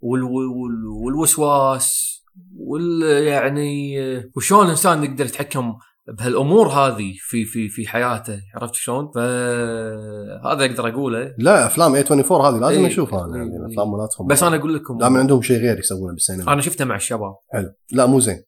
وال 0.00 0.22
وال 0.22 0.86
والوسواس 1.04 2.16
وال 2.56 3.02
يعني 3.26 4.00
آه، 4.02 4.24
وشلون 4.36 4.64
الانسان 4.64 5.04
يقدر 5.04 5.24
يتحكم 5.24 5.74
بهالأمور 6.18 6.68
هذه 6.68 7.12
في 7.18 7.44
في 7.44 7.68
في 7.68 7.88
حياته 7.88 8.38
عرفت 8.56 8.74
شلون؟ 8.74 9.10
فهذا 9.14 10.64
أقدر 10.64 10.88
أقوله 10.88 11.34
لا 11.38 11.66
أفلام 11.66 11.94
A24 11.94 12.54
هذه 12.54 12.60
لازم. 12.70 12.86
نشوفها 12.86 13.24
أنا 13.24 13.36
يعني 13.36 13.50
إيه. 13.50 13.72
أفلام 13.72 13.92
مالتهم 13.92 14.26
بس 14.26 14.42
أنا 14.42 14.56
أقول 14.56 14.74
لكم 14.74 14.98
دائما 14.98 15.18
عندهم 15.18 15.42
شيء 15.42 15.56
غير 15.56 15.78
يسوونه 15.78 16.12
بالسينما 16.12 16.52
أنا 16.52 16.60
شفته 16.60 16.84
مع 16.84 16.96
الشباب 16.96 17.34
حلو 17.52 17.72
لا 17.92 18.06
مو 18.06 18.20
زين 18.20 18.42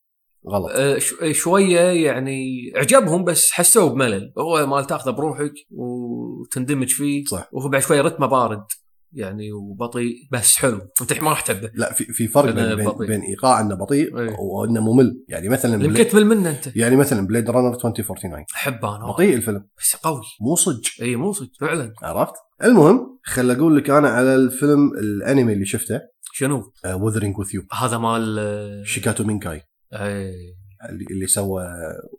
غلط 0.49 0.99
ش- 0.99 1.14
شوية 1.33 1.81
يعني 1.81 2.47
عجبهم 2.76 3.25
بس 3.25 3.50
حسوا 3.50 3.88
بملل 3.88 4.33
هو 4.38 4.66
مال 4.66 4.85
تأخذه 4.87 5.11
بروحك 5.11 5.52
وتندمج 5.71 6.88
فيه 6.88 7.25
صح. 7.25 7.49
وهو 7.52 7.69
بعد 7.69 7.83
شوية 7.83 8.00
رتمه 8.00 8.26
بارد 8.26 8.62
يعني 9.12 9.52
وبطيء 9.52 10.14
بس 10.33 10.57
حلو. 10.57 10.81
انت 11.00 11.12
ما 11.21 11.31
راح 11.31 11.40
تحبه. 11.40 11.71
لا 11.75 11.92
في 11.92 12.04
في 12.04 12.28
فرق 12.28 12.54
بين 12.54 12.75
بين, 12.75 12.87
بطيء. 12.87 13.09
بين 13.09 13.21
إيقاع 13.21 13.61
أنه 13.61 13.75
بطيء 13.75 14.19
إيه. 14.19 14.37
وأنه 14.38 14.81
ممل. 14.81 15.25
يعني 15.28 15.49
مثلا 15.49 15.85
يمكن 15.85 16.09
تمل 16.09 16.25
منه 16.26 16.50
أنت. 16.50 16.76
يعني 16.76 16.97
مثلا 16.97 17.26
Blade 17.26 17.50
Runner 17.50 17.75
2049 17.75 18.45
أحبه 18.54 18.97
أنا. 18.97 19.07
بطيء 19.07 19.35
الفيلم. 19.35 19.69
بس 19.78 19.97
قوي. 19.97 20.23
مو 20.40 20.54
صج 20.54 20.88
اي 21.02 21.16
مو 21.16 21.33
صدق 21.33 21.50
فعلا. 21.61 21.92
عرفت؟ 22.02 22.35
المهم 22.64 23.19
خل 23.25 23.50
أقول 23.50 23.76
لك 23.76 23.90
أنا 23.90 24.09
على 24.09 24.35
الفيلم 24.35 24.92
الأنمي 24.99 25.52
اللي 25.52 25.66
شفته. 25.66 26.00
شنو؟ 26.33 26.73
Weathering 26.87 27.38
with 27.38 27.54
You 27.54 27.62
هذا 27.73 27.99
مال 27.99 28.38
آه، 28.38 28.83
شيكاتو 28.85 29.25
مينكاي 29.25 29.62
اي 29.92 30.33
اللي, 30.91 31.27
سوى 31.27 31.65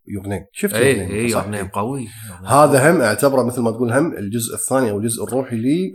Your 0.08 0.28
Name 0.28 0.46
شفت 0.52 0.74
اي؟ 0.74 1.30
Your 1.30 1.48
Name 1.48 1.68
قوي 1.68 2.08
هذا 2.46 2.92
هم 2.92 3.02
اعتبره 3.02 3.44
مثل 3.44 3.62
ما 3.62 3.72
تقول 3.72 3.94
هم 3.94 4.18
الجزء 4.18 4.56
الثاني 4.56 4.92
أو 4.92 4.98
الجزء 4.98 5.24
الروحي 5.24 5.56
لي 5.56 5.92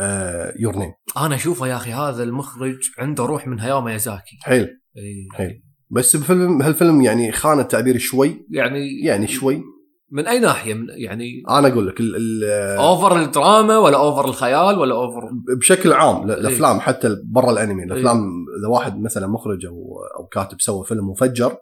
Your 0.61 0.77
Name 0.77 0.93
أنا 1.17 1.35
أشوفه 1.35 1.67
يا 1.67 1.77
أخي 1.77 1.93
هذا 1.93 2.23
المخرج 2.23 2.79
عنده 2.99 3.25
روح 3.25 3.47
من 3.47 3.61
هياو 3.61 3.81
ميازاكي. 3.81 4.39
حيل. 4.43 4.81
اي 4.97 5.29
حلو. 5.33 5.55
بس 5.91 6.17
بفيلم 6.17 6.63
هالفيلم 6.63 7.01
يعني 7.01 7.33
خان 7.33 7.61
التعبير 7.61 7.99
شوي. 7.99 8.47
يعني 8.51 9.01
يعني 9.05 9.27
شوي. 9.27 9.63
من 10.11 10.27
أي 10.27 10.39
ناحية؟ 10.39 10.75
من 10.75 10.87
يعني 10.89 11.43
أنا 11.51 11.69
أقول 11.69 11.89
لك 11.89 12.01
ال 12.01 12.17
ال 12.17 12.45
over 12.79 13.23
الدراما 13.23 13.79
ولا 13.79 13.97
over 13.97 14.29
الخيال 14.29 14.79
ولا 14.79 14.95
over 14.95 15.31
بشكل 15.57 15.93
عام 15.93 16.31
إيه. 16.31 16.39
الأفلام 16.39 16.81
حتى 16.81 17.17
برا 17.25 17.51
الأنمي 17.51 17.85
الأفلام 17.85 18.19
إذا 18.61 18.69
واحد 18.69 19.01
مثلا 19.01 19.27
مخرج 19.27 19.67
أو 19.67 19.99
أو 20.19 20.27
كاتب 20.27 20.61
سوى 20.61 20.85
فيلم 20.85 21.11
مفجر 21.11 21.57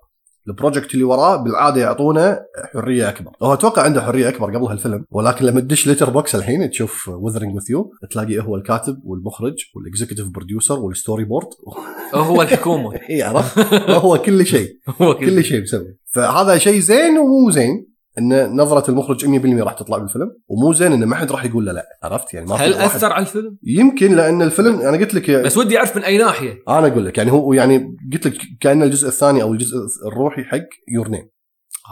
ال 0.49 0.54
project 0.54 0.95
اللي 0.95 1.05
وراه 1.05 1.37
بالعادة 1.37 1.81
يعطونه 1.81 2.41
حرية 2.75 3.09
أكبر. 3.09 3.33
هو 3.43 3.53
أتوقع 3.53 3.83
عنده 3.83 4.03
حرية 4.03 4.29
أكبر 4.29 4.57
قبل 4.57 4.65
هالفيلم 4.67 5.05
ولكن 5.11 5.45
لما 5.45 5.61
تدش 5.61 5.87
Letterboxd 5.87 6.35
الحين 6.35 6.71
تشوف 6.71 7.09
Weathering 7.09 7.55
with 7.55 7.71
You 7.71 7.93
تلاقي 8.11 8.39
هو 8.39 8.57
الكاتب 8.57 9.01
والمخرج 9.05 9.55
وال 9.75 9.84
executive 9.84 10.29
producer 10.29 10.69
وال 10.69 10.79
storyboard 10.79 11.49
هو 12.15 12.43
الحكومة. 12.43 12.97
اي 13.11 13.23
عرفت 13.23 13.59
هو 13.91 14.19
كل 14.19 14.47
شيء. 14.47 14.79
هو 15.03 15.15
كل 15.15 15.45
شيء 15.45 15.63
مسوي. 15.63 15.97
فهذا 16.05 16.59
شيء 16.59 16.81
زين 16.81 17.19
ومو 17.19 17.51
زين. 17.51 17.96
إن 18.19 18.57
نظرة 18.57 18.91
المخرج 18.91 19.27
100% 19.27 19.63
راح 19.63 19.73
تطلع 19.73 19.99
بالفيلم 19.99 20.31
ومو 20.49 20.73
زين 20.73 20.93
إنه 20.93 21.07
ما 21.07 21.17
حد 21.17 21.33
راح 21.33 21.45
يقول 21.45 21.67
له 21.67 21.73
لا 21.73 21.87
عرفت؟ 22.03 22.35
يعني 22.35 22.47
ما 22.47 22.55
هل 22.55 22.75
أثر 22.75 23.13
على 23.13 23.23
الفيلم؟ 23.23 23.59
يمكن 23.63 24.17
لأن 24.17 24.43
الفيلم 24.43 24.81
أنا 24.81 24.97
قلت 24.97 25.15
لك 25.15 25.31
بس 25.31 25.57
ودي 25.57 25.79
أعرف 25.79 25.97
من 25.97 26.03
أي 26.05 26.19
ناحية. 26.19 26.63
أنا 26.69 26.87
أقول 26.87 27.07
لك 27.07 27.19
يعني 27.19 27.33
هو 27.33 27.53
يعني 27.53 27.97
قلت 28.13 28.27
لك 28.27 28.39
كأن 28.61 28.83
الجزء 28.83 29.09
الثاني 29.09 29.43
أو 29.43 29.53
الجزء 29.53 29.77
الروحي 30.07 30.45
حق 30.45 30.59
Your 30.89 31.09
Name 31.09 31.29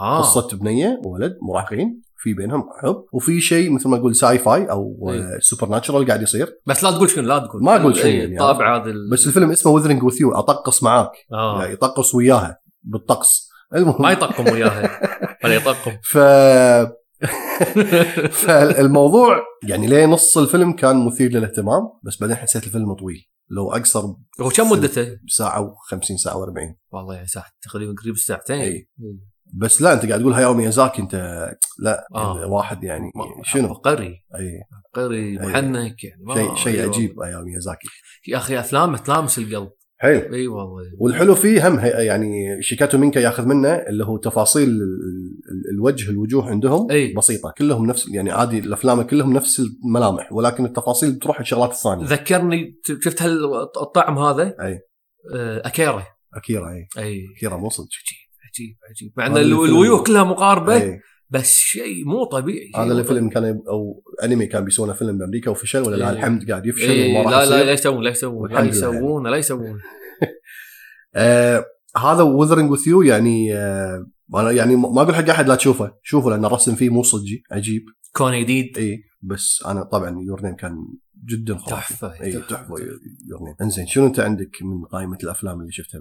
آه. 0.00 0.18
قصة 0.18 0.56
بنية 0.58 1.00
وولد 1.04 1.36
مراهقين 1.48 2.02
في 2.16 2.34
بينهم 2.34 2.64
حب 2.82 3.04
وفي 3.12 3.40
شيء 3.40 3.70
مثل 3.72 3.88
ما 3.88 3.96
نقول 3.96 4.14
sci-fi 4.16 4.70
أو 4.70 5.10
إيه. 5.12 5.38
supernatural 5.40 6.06
قاعد 6.06 6.22
يصير. 6.22 6.48
بس 6.66 6.84
لا 6.84 6.90
تقول 6.90 7.10
شنو 7.10 7.24
لا 7.28 7.38
تقول. 7.38 7.62
ما 7.64 7.76
أقول 7.80 7.96
شنو 7.96 8.04
إيه، 8.06 8.18
يعني، 8.20 8.38
طابع 8.38 8.76
هذا 8.76 8.90
ال- 8.90 9.10
بس 9.12 9.26
الفيلم 9.26 9.50
اسمه 9.50 9.72
Weathering 9.72 10.02
with 10.02 10.20
You 10.20 10.32
اطقص 10.34 10.82
معاك. 10.82 11.10
آه. 11.32 11.60
يعني 11.62 11.72
يطقص 11.72 12.14
وياها 12.14 12.58
بالطقس. 12.82 13.48
المهم. 13.74 14.02
ما 14.02 14.10
يطقم 14.12 14.52
وياها. 14.52 14.90
ولا 15.44 15.54
يطقم 15.54 15.96
ف 16.02 16.18
فالموضوع 18.44 19.42
يعني 19.62 19.86
ليه 19.86 20.06
نص 20.06 20.38
الفيلم 20.38 20.72
كان 20.72 21.06
مثير 21.06 21.30
للاهتمام 21.30 21.82
بس 22.02 22.20
بعدين 22.20 22.36
حسيت 22.36 22.64
الفيلم 22.64 22.94
طويل 22.94 23.26
لو 23.50 23.72
أقصر 23.72 24.00
هو 24.40 24.48
كم 24.56 24.70
مدته؟ 24.70 25.18
ساعة 25.28 25.74
و50 25.74 26.16
ساعة 26.16 26.34
و40 26.34 26.74
والله 26.90 27.14
يعني 27.14 27.26
ساعة 27.26 27.46
تقريبا 27.62 27.94
قريب 28.02 28.14
الساعتين 28.14 28.60
إي. 28.60 28.68
إي. 28.68 28.88
بس 29.54 29.82
لا 29.82 29.92
أنت 29.92 30.06
قاعد 30.06 30.20
تقول 30.20 30.32
هاياو 30.32 30.54
ميازاكي 30.54 31.02
انت 31.02 31.14
لا 31.78 32.06
آه. 32.14 32.38
يعني 32.38 32.50
واحد 32.50 32.84
يعني 32.84 33.10
شنو 33.42 33.68
عبقري 33.68 34.24
إي 34.34 34.62
عبقري. 34.86 35.38
محنك 35.38 36.04
يعني 36.04 36.36
شيء 36.36 36.54
شيء 36.54 36.80
أي 36.80 36.88
عجيب 36.88 37.20
هاياو 37.20 37.44
ميازاكي. 37.44 37.88
يا 38.28 38.36
أخي 38.36 38.58
افلامه 38.60 38.98
تلامس 38.98 39.38
القلب 39.38 39.70
حلو. 39.98 40.34
إي 40.34 40.46
والله. 40.46 40.82
والحلو 40.98 41.34
فيه 41.34 41.68
هم 41.68 41.78
هي- 41.78 42.06
يعني 42.06 42.62
شيكاتو 42.62 42.98
مينكا 42.98 43.18
ياخذ 43.20 43.46
منه 43.46 43.68
اللي 43.74 44.04
هو 44.04 44.16
تفاصيل 44.16 44.68
ال- 44.68 44.82
ال- 45.50 45.70
الوجه 45.74 46.10
الوجوه 46.10 46.50
عندهم 46.50 46.90
إي. 46.90 47.12
بسيطة 47.12 47.54
كلهم 47.58 47.86
نفس 47.86 48.08
يعني 48.08 48.30
عادي 48.30 48.58
الأفلام 48.58 49.02
كلهم 49.02 49.32
نفس 49.32 49.60
الملامح 49.84 50.32
ولكن 50.32 50.64
التفاصيل 50.64 51.12
بتروح 51.12 51.40
الشغلات 51.40 51.70
الثانية. 51.70 52.04
ذكرني 52.04 52.80
شفت 53.02 53.22
هال 53.22 53.44
الطعم 53.82 54.18
هذا؟ 54.18 54.54
أي. 54.60 54.80
آه، 55.34 55.62
أكيرا. 55.66 56.06
أكيرا 56.34 56.70
إي. 56.72 56.88
إي. 57.04 57.24
أكيرا 57.36 57.56
مو 57.56 57.70
صدق. 57.70 57.86
عجيب 57.86 58.18
عجيب 58.50 58.76
عجيب. 58.90 59.12
مع 59.16 59.26
إن 59.26 59.30
هذا 59.32 59.40
اللي 59.40 59.52
الو- 59.54 59.62
فيلم- 59.64 59.74
الويوه 59.74 60.02
كلها 60.02 60.24
مقاربة. 60.24 60.74
أي. 60.74 61.00
بس 61.34 61.56
شيء 61.56 62.04
مو 62.04 62.24
طبيعي 62.24 62.70
هذا 62.76 62.82
اللي 62.92 63.04
شيء 63.04 63.12
فيلم 63.12 63.28
كان 63.28 63.44
يب- 63.44 63.68
أو 63.68 64.02
انمي 64.24 64.46
كان 64.46 64.64
بيسوونه 64.64 64.92
فيلم 64.92 65.18
بأمريكا 65.18 65.50
وفشل 65.50 65.80
ولا 65.82 65.96
لا 65.96 66.10
إيه. 66.10 66.16
الحمد 66.16 66.50
قاعد 66.50 66.66
يفشل 66.66 66.90
إيه 66.90 67.22
لا 67.24 67.44
لا 67.46 67.64
لا 67.64 67.72
يسوون 67.72 68.04
لا 68.04 68.10
يسوون 68.10 68.52
لا. 68.52 68.60
يسوون 68.60 69.26
لا 69.30 69.36
يسوون. 69.36 69.80
آه 71.14 71.64
هذا 71.96 72.22
Weathering 72.22 72.70
with 72.70 72.88
You 72.88 73.02
يعني 73.02 73.54
آه 73.54 74.06
أنا 74.34 74.50
يعني 74.50 74.76
ما 74.76 75.02
أقول 75.02 75.14
حق 75.14 75.28
أحد 75.30 75.48
لا 75.48 75.54
تشوفه 75.54 75.94
شوفه 76.02 76.30
لأن 76.30 76.44
الرسم 76.44 76.74
فيه 76.74 76.90
مو 76.90 77.02
صجي 77.02 77.42
عجيب. 77.50 77.84
كون 78.16 78.40
جديد. 78.40 78.78
اي 78.78 79.02
بس 79.22 79.62
أنا 79.66 79.82
طبعا 79.82 80.20
Your 80.26 80.42
Name 80.42 80.56
كان 80.56 80.76
جدا 81.24 81.56
خرافي. 81.58 81.70
تحفة 81.94 82.22
اي 82.22 82.32
تحفة 82.32 82.74
Your 83.28 83.40
Name 83.44 83.54
إنزين 83.62 83.86
شنو 83.86 84.06
أنت 84.06 84.20
عندك 84.20 84.62
من 84.62 84.84
قائمة 84.84 85.18
الأفلام 85.24 85.60
اللي 85.60 85.72
شفتها؟ 85.72 86.00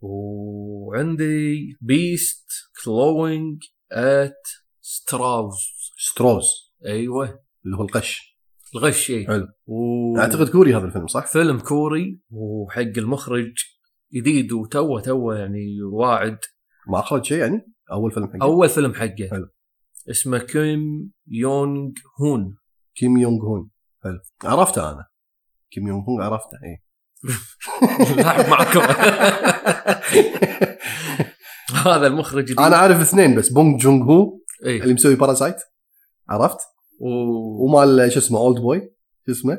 وعندي 0.00 1.76
Beasts 1.80 2.50
Clawing 2.84 3.62
at 3.92 4.48
Straws. 4.90 5.56
Straws 5.96 6.72
أيوه. 6.86 7.40
اللي 7.64 7.76
هو 7.76 7.82
القش 7.82 8.38
القش 8.74 9.10
اي 9.10 9.26
حلو. 9.26 9.48
و... 9.66 10.18
أعتقد 10.18 10.48
كوري 10.48 10.76
هذا 10.76 10.84
الفيلم 10.84 11.06
صح؟ 11.06 11.26
فيلم 11.26 11.58
كوري 11.58 12.20
وحق 12.30 12.80
المخرج 12.80 13.52
جديد 14.14 14.52
وتوه 14.52 15.00
توه 15.00 15.38
يعني 15.38 15.82
واعد. 15.92 16.38
ما 16.88 16.98
أخرج 16.98 17.24
شيء 17.24 17.38
يعني؟ 17.38 17.72
أول 17.92 18.10
فيلم 18.10 18.26
حقه. 18.26 18.42
أول 18.42 18.68
فيلم 18.68 18.94
حقه. 18.94 19.28
حلو. 19.30 19.48
اسمه 20.10 20.38
كيم 20.38 21.12
يونغ 21.26 21.90
هون. 22.20 22.56
كيم 22.94 23.16
يونغ 23.16 23.42
هون. 23.42 23.70
حلو. 24.04 24.20
عرفته 24.44 24.90
أنا. 24.90 25.06
كيم 25.70 25.88
يونغ 25.88 26.04
هون 26.08 26.22
عرفته 26.22 26.58
اي 26.64 26.82
لاحق 28.16 28.48
معكم. 28.48 28.80
هذا 31.86 32.06
المخرج 32.06 32.44
جديد. 32.44 32.60
أنا 32.60 32.76
عارف 32.76 33.00
اثنين 33.00 33.34
بس 33.36 33.48
بونج 33.52 33.80
جونغ 33.80 34.04
هو 34.04 34.39
اي 34.66 34.82
اللي 34.82 34.94
مسوي 34.94 35.14
باراسايت 35.14 35.56
عرفت؟ 36.28 36.58
وبارك 37.00 37.60
ومال 37.60 38.12
شو 38.12 38.18
اسمه 38.18 38.38
اولد 38.38 38.58
بوي 38.60 38.80
شو 39.26 39.32
اسمه؟ 39.32 39.58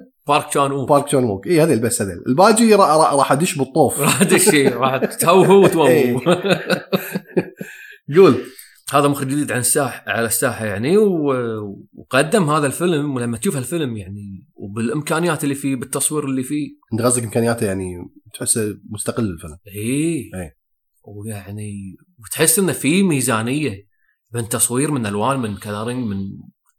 شان 0.54 0.72
أو 0.72 0.86
بارك 0.86 1.12
جون 1.12 1.24
ووك 1.24 1.48
اي 1.48 1.62
هذيل 1.62 1.80
بس 1.80 2.02
هذيل 2.02 2.24
الباجي 2.28 2.76
را- 2.76 2.98
را- 2.98 3.16
راح 3.16 3.32
أدش 3.32 3.58
بالطوف. 3.58 4.00
راح 4.02 4.24
تشي 4.24 4.68
راح 4.68 4.98
تهوهو 5.06 5.64
وتوهو 5.64 5.88
إيه. 5.88 6.18
قول. 8.16 8.36
هذا 8.94 9.08
مخرج 9.08 9.28
جديد 9.28 9.52
عن 9.52 9.60
الساحه 9.60 10.04
على 10.12 10.26
الساحة 10.26 10.66
يعني 10.66 10.98
و- 10.98 11.78
وقدم 11.94 12.50
هذا 12.50 12.68
الفيلم 12.68 13.16
ولما 13.16 13.38
تشوف 13.38 13.58
الفيلم 13.58 13.98
يعني 13.98 14.48
وبالإمكانيات 14.56 15.44
اللي 15.44 15.56
فيه 15.56 15.76
بالتصوير 15.76 16.26
اللي 16.26 16.44
فيه. 16.44 16.68
أنت 16.94 17.02
قصدك 17.02 17.24
إمكانياته 17.24 17.66
يعني 17.66 17.86
تحسه 18.34 18.78
مستقل 18.90 19.24
الفيلم. 19.26 19.58
إيه. 19.68 20.24
إيه. 20.36 20.58
ويعني 21.04 21.96
وتحس 22.20 22.60
إنه 22.60 22.72
في 22.74 23.04
ميزانية. 23.04 23.91
من 24.34 24.50
تصوير 24.50 24.92
من 24.92 25.06
ألوان 25.06 25.40
من 25.40 25.58
كلرنج 25.58 26.08
من 26.08 26.18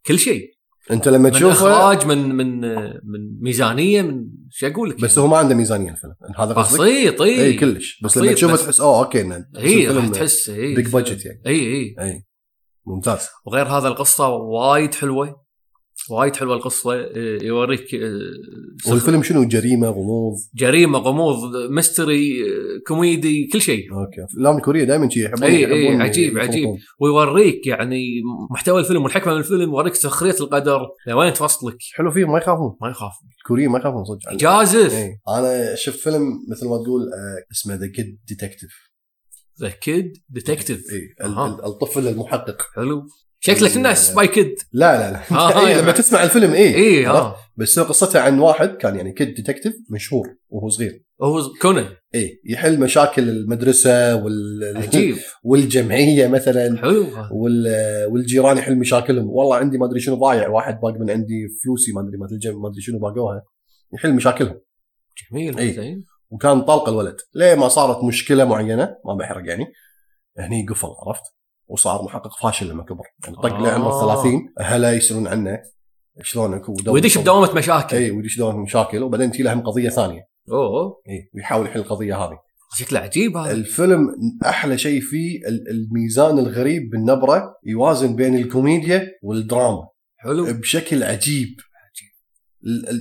كل 0.06 0.18
شيء. 0.18 0.52
أنت 0.90 1.09
لما 1.09 1.18
من 1.18 1.32
تشوفه 1.32 1.52
إخراج 1.52 2.06
من 2.06 2.35
من 2.35 2.61
من 3.04 3.40
ميزانية 3.40 4.02
من 4.02 4.26
شو 4.50 4.66
أقول 4.66 4.90
لك؟ 4.90 5.00
بس 5.00 5.11
يعني. 5.11 5.23
هو 5.23 5.30
ما 5.30 5.37
عنده 5.37 5.54
ميزانية 5.54 5.90
الفيلم. 5.90 6.14
هذا 6.38 6.52
قصدك؟ 6.52 6.80
بسيط 6.80 7.23
إي. 7.23 7.44
إي 7.44 7.52
كلش. 7.52 8.00
بس 8.02 8.18
لما 8.18 8.32
تشوفه 8.32 8.56
تحس 8.56 8.80
أوه 8.80 8.99
okay 8.99 9.21
إنه 9.21 9.47
إي 9.59 9.88
راح 9.88 10.09
تحس 10.09 10.50
إي. 10.50 10.76
big 10.76 10.88
budget 10.88 11.26
يعني. 11.26 11.42
إي 11.47 11.61
إي. 11.61 11.97
إي. 12.00 12.25
ممتاز. 12.87 13.28
وغير 13.47 13.66
هذا 13.66 13.88
القصة 13.88 14.28
وايد 14.28 14.94
حلوة. 14.94 15.42
وايد 16.11 16.37
حلوة 16.37 16.56
القصة. 16.56 16.94
آه، 16.94 17.38
يوريك 17.42 17.87
سخ- 18.85 18.90
والفيلم 18.90 19.23
شنو؟ 19.23 19.44
جريمة 19.44 19.88
غموض؟ 19.88 20.35
جريمة 20.54 20.99
غموض 20.99 21.56
mystery 21.71 22.42
comedy 22.87 23.49
كل 23.52 23.61
شيء. 23.61 23.92
okay. 23.92 24.21
الأفلام 24.21 24.56
الكورية 24.56 24.85
دائما 24.85 25.09
شي 25.09 25.25
يحبون 25.25 25.50
يحبون 25.50 25.76
إي، 25.76 26.02
عجيب،. 26.02 26.38
عجيب. 26.38 26.68
ويوريك 27.00 27.66
يعني 27.66 28.04
محتوى 28.50 28.80
الفيلم 28.80 29.02
والحكمة 29.02 29.32
من 29.32 29.38
الفيلم 29.38 29.62
يوريك 29.62 29.94
سخرية 29.94 30.37
القدر. 30.40 30.80
لوين 31.06 31.32
توصلك 31.32 31.76
حلو 31.94 32.11
فيهم 32.11 32.32
ما 32.32 32.38
يخافون. 32.38 32.76
ما 32.80 32.88
يخاف 32.88 33.12
الكوريين 33.38 33.71
ما 33.71 33.78
يخافون 33.78 34.04
صدق. 34.04 34.37
جازف! 34.37 34.92
إي. 34.94 35.18
أنا 35.38 35.75
شفت 35.75 35.99
فيلم 35.99 36.23
مثل 36.50 36.68
ما 36.68 36.76
تقول 36.85 37.02
آه، 37.02 37.52
اسمه 37.52 37.75
The 37.75 37.87
Kid 37.87 38.18
Detective 38.28 38.71
The 39.61 39.68
Kid 39.68 40.12
Detective 40.28 40.78
اي 40.92 41.26
الطفل 41.66 42.09
المحقق. 42.09 42.62
حلو. 42.76 43.06
شكلك 43.44 43.76
الناس 43.76 44.08
Spy 44.09 44.28
Kid 44.28 44.54
لا 44.72 44.99
لا 44.99 45.12
لا. 45.12 45.38
آه، 45.38 45.61
إي، 45.61 45.70
يعني- 45.70 45.82
لما 45.82 45.92
تسمع 45.92 46.22
الفيلم 46.22 46.52
اي 46.52 46.75
اي 46.75 47.06
آه. 47.06 47.37
بس 47.56 47.78
هو 47.78 47.84
قصته 47.84 48.20
عن 48.20 48.38
واحد 48.38 48.68
كان 48.68 48.96
يعني 48.96 49.12
kid 49.12 49.35
detective 49.35 49.75
مشهور 49.90 50.37
وهو 50.49 50.68
صغير. 50.68 51.04
هو 51.22 51.42
كونان. 51.62 51.87
اي 52.14 52.40
يحل 52.44 52.80
مشاكل 52.80 53.28
المدرسة 53.28 54.14
وال... 54.16 54.72
عجيب. 54.76 55.16
والجمعية 55.44 56.28
مثلا. 56.28 56.78
حلو. 56.78 57.06
وال... 57.32 57.66
والجيران 58.11 58.58
يحل 58.58 58.76
مشاكلهم. 58.78 59.30
والله 59.30 59.56
عندي 59.56 59.78
ما 59.78 59.87
أدري 59.87 60.00
شنو 60.00 60.14
ضايع. 60.14 60.49
واحد 60.49 60.80
باق 60.80 60.94
من 61.00 61.11
عندي 61.11 61.49
فلوسي 61.64 61.92
ما 61.92 62.00
أدري 62.00 62.18
ما 62.18 62.68
أدري 62.68 62.80
شنو 62.80 62.99
باقوها. 62.99 63.42
يحل 63.94 64.12
مشاكلهم. 64.14 64.61
جميل 65.30 65.58
إي. 65.58 65.72
زين. 65.72 66.04
وكان 66.30 66.61
طلق 66.62 66.88
الولد. 66.88 67.16
ليه 67.34 67.54
ما 67.54 67.68
صارت 67.68 68.04
مشكلة 68.04 68.44
معينة؟ 68.44 68.96
ما 69.04 69.14
بحرق 69.14 69.49
يعني. 69.49 69.66
هني 70.38 70.66
قفل 70.66 70.88
عرفت؟ 71.06 71.22
وصار 71.73 72.02
محقق 72.02 72.38
فاشل 72.43 72.69
لما 72.69 72.83
كبر. 72.85 73.05
يعني 73.25 73.37
طق 73.37 73.55
آه. 73.55 73.62
لعمر 73.62 74.00
30 74.00 74.52
أهله 74.61 74.91
يسألون 74.91 75.26
عنه 75.26 75.59
شلونك 76.23 76.62
ويدش 76.88 77.19
بدوامة 77.19 77.55
مشاكل. 77.55 77.97
اي 77.97 78.11
ويدش 78.11 78.38
دوامه 78.38 78.59
مشاكل 78.62 79.02
وبعدين 79.02 79.31
تجي 79.33 79.43
له 79.43 79.52
هم 79.52 79.61
قضية 79.61 79.88
ثانية. 79.88 80.21
أوه. 80.52 81.00
اي 81.09 81.31
ويحاول 81.35 81.67
يحل 81.67 81.81
القضية 81.81 82.17
هذه. 82.25 82.38
شكله 82.79 83.00
عجيب 83.00 83.37
هذا. 83.37 83.52
الفيلم 83.52 84.07
أحلى 84.47 84.79
شيء 84.79 85.00
فيه 85.00 85.38
ال- 85.49 85.69
الميزان 85.71 86.38
الغريب 86.38 86.91
بالنبرة 86.91 87.55
يوازن 87.67 88.17
بين 88.17 88.35
الكوميديا 88.35 89.07
والدراما. 89.23 89.88
حلو. 90.17 90.45
بشكل 90.52 91.02
عجيب. 91.02 91.49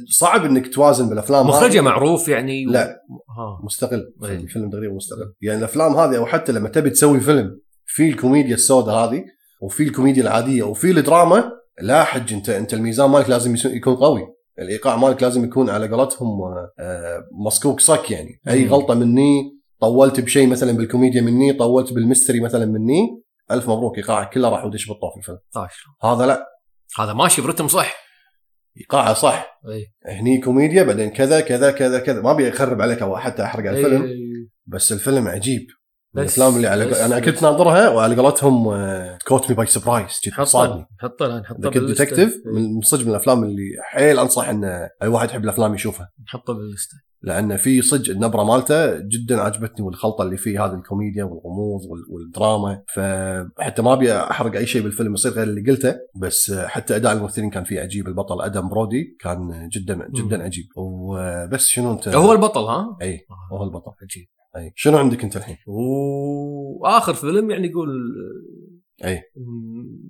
صعب 0.10 0.46
إنك 0.46 0.74
توازن 0.74 1.10
بالأفلام 1.10 1.48
مخرجه 1.48 1.74
هذه. 1.80 1.82
معروف 1.82 2.28
يعني. 2.28 2.66
لا. 2.66 2.88
ها. 3.38 3.60
مستقل. 3.64 4.14
إيه. 4.24 4.36
الفيلم 4.36 4.70
تقريبا 4.70 4.94
مستقل. 4.94 5.34
يعني 5.42 5.60
الأفلام 5.60 5.94
هذه 5.96 6.18
أو 6.18 6.26
حتى 6.26 6.52
لما 6.52 6.70
تبي 6.70 6.90
تسوي 6.90 7.20
فيلم 7.20 7.61
في 7.86 8.10
الكوميديا 8.10 8.54
السوداء 8.54 8.96
هذه 8.96 9.24
وفي 9.62 9.84
الكوميديا 9.84 10.24
العادية 10.24 10.64
وفي 10.64 10.92
الدراما 10.92 11.52
لا 11.82 12.04
حج 12.04 12.34
انت 12.34 12.50
انت 12.50 12.74
الميزان 12.74 13.10
مالك 13.10 13.30
لازم 13.30 13.56
يكون 13.66 13.96
قوي. 13.96 14.28
الإيقاع 14.60 14.96
مالك 14.96 15.24
لازم 15.24 15.44
يكون 15.44 15.70
على 15.70 15.88
قولتهم 15.88 16.28
آه، 16.28 16.72
آه، 16.80 17.24
مسكوك 17.46 17.80
صك 17.80 18.12
يعني. 18.12 18.42
أي. 18.50 18.68
غلطة 18.68 18.94
مني 18.94 19.60
طولت 19.82 20.20
بشيء 20.20 20.48
مثلا 20.48 20.72
بالكوميديا 20.72 21.22
مني 21.22 21.54
طولت 21.54 21.94
بال 21.94 22.04
mystery 22.04 22.40
مثلا 22.40 22.66
مني 22.66 23.22
ألف 23.52 23.70
مبروك 23.70 23.98
إيقاعك 23.98 24.34
كله 24.34 24.50
راح 24.50 24.66
ودش 24.66 24.88
بالطوف 24.88 25.18
الفيلم. 25.18 25.38
هذا 26.04 26.26
لا. 26.26 26.46
هذا 27.00 27.14
ماشي 27.14 27.42
ب 27.42 27.45
rhythm 27.45 27.68
صح. 27.68 27.96
إيقاعه 28.78 29.14
صح. 29.14 29.62
إي. 29.70 29.88
هني 30.20 30.42
كوميديا 30.42 30.84
بعدين 30.84 31.10
كذا 31.10 31.40
كذا 31.40 31.72
كذا 31.72 32.00
كذا. 32.00 32.22
ما 32.22 32.32
أبي 32.32 32.50
أخرب 32.50 32.82
عليك 32.82 33.02
أو 33.02 33.18
حتى 33.18 33.44
أحرق 33.44 33.68
على 33.68 33.80
الفيلم 33.80 34.04
إي. 34.04 34.50
بس 34.66 34.92
الفيلم 34.92 35.28
عجيب. 35.28 35.68
بس- 36.14 36.22
الافلام 36.40 36.56
اللي 36.56 36.68
على 36.68 36.86
بس- 36.86 36.98
أنا. 36.98 37.20
كنت 37.20 37.44
ناظرها 37.44 37.90
وعلى 37.90 38.16
قولتهم 38.16 38.64
caught 39.28 39.50
me 39.50 39.56
by 39.56 39.66
surprise 39.66 40.20
نحطه 40.28 40.44
صادني. 40.44 40.86
نحطه 41.04 41.26
The 41.28 41.70
Kid 41.70 41.82
بال 41.82 41.87
list 41.87 41.98
ة. 41.98 42.04
Detective 42.04 42.34
إي. 42.34 42.52
من 42.52 42.82
صدق 42.82 43.04
من 43.04 43.10
الأفلام 43.12 43.44
اللي 43.44 43.64
حيل 43.84 44.20
أنصح 44.20 44.50
إن 44.50 44.64
أي 45.04 45.08
واحد 45.08 45.30
يحب 45.30 45.44
الأفلام 45.44 45.76
يشوفها. 45.76 46.10
نحطه 46.28 46.54
بال 46.54 46.66
list 46.66 46.91
ه 46.91 46.98
لأن 47.24 47.58
في 47.58 47.82
صدق 47.82 48.10
النبرة 48.12 48.44
مالته 48.44 48.98
جدا 48.98 49.42
عجبتني 49.42 49.86
والخلطة 49.86 50.22
اللي 50.22 50.38
فيه 50.38 50.66
هذه 50.66 50.74
الكوميديا 50.74 51.24
والغموض 51.24 51.82
وال- 51.90 52.06
والدراما. 52.14 52.84
فحتى 52.96 53.82
ما 53.82 53.94
أبي 53.94 54.14
أحرق 54.14 54.56
أي 54.56 54.66
شيء 54.66 54.82
بالفيلم 54.84 55.14
يصير 55.14 55.32
غير 55.32 55.44
اللي 55.48 55.72
قلته. 55.72 55.96
بس 56.22 56.52
حتى 56.66 56.96
أداء 56.96 57.14
الممثلين 57.14 57.50
كان 57.50 57.64
فيه 57.64 57.80
عجيب. 57.82 58.08
البطل 58.08 58.42
أدم 58.42 58.70
برودي 58.70 59.18
كان 59.20 59.70
جدا 59.74 60.08
جدا 60.16 60.44
عجيب. 60.44 60.66
وبس 60.78 61.68
شنو 61.68 61.92
أنت؟ 61.94 62.08
هو 62.08 62.32
البطل 62.32 62.62
ها؟ 62.62 62.98
اي 63.02 63.20
هو 63.52 63.64
البطل. 63.64 63.92
عجيب. 64.04 64.28
أي 64.56 64.74
شنو 64.76 64.98
عندك 64.98 65.24
أنت 65.24 65.38
الحين؟ 65.38 65.58
واخر 65.68 67.14
فيلم 67.14 67.52
يعني 67.52 67.68
يقول 67.68 67.90
أي. 69.06 69.22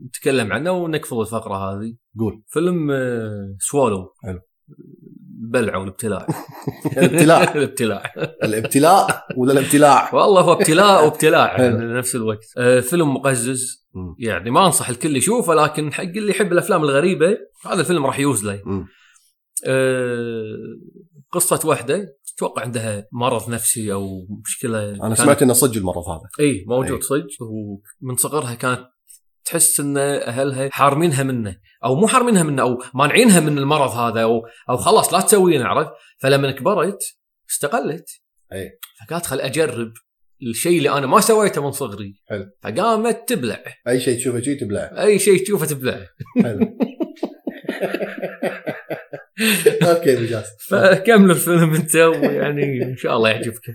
نتكلم 0.05 0.53
عنه 0.53 0.71
ونقفل 0.71 1.21
الفقرة 1.21 1.55
هذه 1.55 1.95
قول 2.19 2.43
فيلم 2.47 2.91
آه، 2.91 3.55
سوالو 3.59 4.13
حلو. 4.23 4.39
البلع 5.41 5.77
والابتلاع 5.77 6.27
الابتلاع 6.97 7.43
الابتلاع 7.43 8.13
الابتلاء 8.43 9.25
ولا 9.37 9.51
الابتلاع؟ 9.53 10.15
والله 10.15 10.41
هو 10.41 10.53
ابتلاء 10.53 11.03
وابتلاع. 11.05 11.61
يعني 11.61 11.93
نفس 11.93 12.15
الوقت 12.15 12.45
آه، 12.57 12.79
فيلم 12.79 13.13
مقزز. 13.13 13.81
يعني 14.19 14.51
ما 14.51 14.65
أنصح 14.65 14.89
الكل 14.89 15.17
يشوفه 15.17 15.53
لكن 15.53 15.93
حق 15.93 16.03
اللي 16.03 16.31
يحب 16.31 16.51
الأفلام 16.51 16.83
الغريبة 16.83 17.37
هذا 17.65 17.81
الفيلم 17.81 18.05
راح 18.05 18.19
يوز 18.19 18.45
له 18.45 18.61
مم. 18.65 18.87
آه، 19.67 20.55
قصة 21.31 21.69
واحدة 21.69 22.17
أتوقع 22.41 22.61
عندها 22.61 23.07
مرض 23.11 23.49
نفسي 23.49 23.93
أو 23.93 24.27
مشكلة. 24.45 24.89
أنا 24.89 25.15
سمعت 25.15 25.41
إنه 25.41 25.53
صدق 25.53 25.77
المرض 25.77 26.09
هذا. 26.09 26.29
إي 26.39 26.65
موجود 26.67 26.97
أي. 26.97 27.01
صدق. 27.01 27.27
ومن 28.01 28.15
صغرها 28.15 28.53
كانت 28.53 28.87
تحس 29.45 29.79
إن 29.79 29.97
أهلها 29.97 30.69
حارمينها 30.71 31.23
منه. 31.23 31.55
أو 31.83 31.95
مو 31.95 32.07
حارمينها 32.07 32.43
منه 32.43 32.61
أو 32.61 32.77
مانعينها 32.93 33.39
من 33.39 33.57
المرض 33.57 33.89
هذا 33.89 34.23
أو 34.23 34.41
أو 34.69 34.77
خلاص 34.77 35.13
لا 35.13 35.21
تسوينه 35.21 35.65
عرفت؟ 35.65 35.91
فلما 36.21 36.51
كبرت 36.51 37.03
استقلت. 37.49 38.09
أي. 38.53 38.69
فقالت 39.01 39.25
خل 39.25 39.39
أجرب 39.39 39.93
الشيء 40.41 40.77
اللي 40.77 40.89
أنا 40.89 41.07
ما 41.07 41.19
سويته 41.19 41.63
من 41.63 41.71
صغري. 41.71 42.13
حلو. 42.29 42.45
فقامت 42.63 43.23
تبلع. 43.27 43.63
أي 43.87 43.99
شيء 43.99 44.17
تشوفه 44.17 44.41
شيء 44.41 44.59
تبلعه 44.59 45.03
أي 45.03 45.19
شيء 45.19 45.43
تشوفه 45.43 45.65
تبلع. 45.65 46.07
حلو. 46.43 46.59
okay 49.89 50.15
مجاز 50.15 50.45
فكمل 50.69 51.31
الفيلم 51.31 51.73
أنت 51.73 51.95
ويعني 51.95 52.83
إن 52.83 52.97
شاء 52.97 53.17
الله 53.17 53.29
يعجبكم 53.29 53.73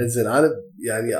زين 0.00 0.26
أنا 0.26 0.50
يعني 0.86 1.14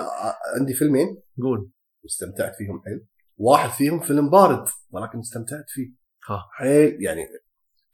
عندي 0.58 0.74
فيلمين 0.74 1.16
قول 1.42 1.70
واستمتعت 2.04 2.56
فيهم 2.56 2.82
حيل 2.84 3.06
واحد 3.36 3.70
فيهم 3.70 4.00
فيلم 4.00 4.30
بارد 4.30 4.64
ولكن 4.90 5.18
استمتعت 5.18 5.64
فيه 5.68 5.92
ها. 6.28 6.44
حيل 6.52 6.96
يعني 7.00 7.20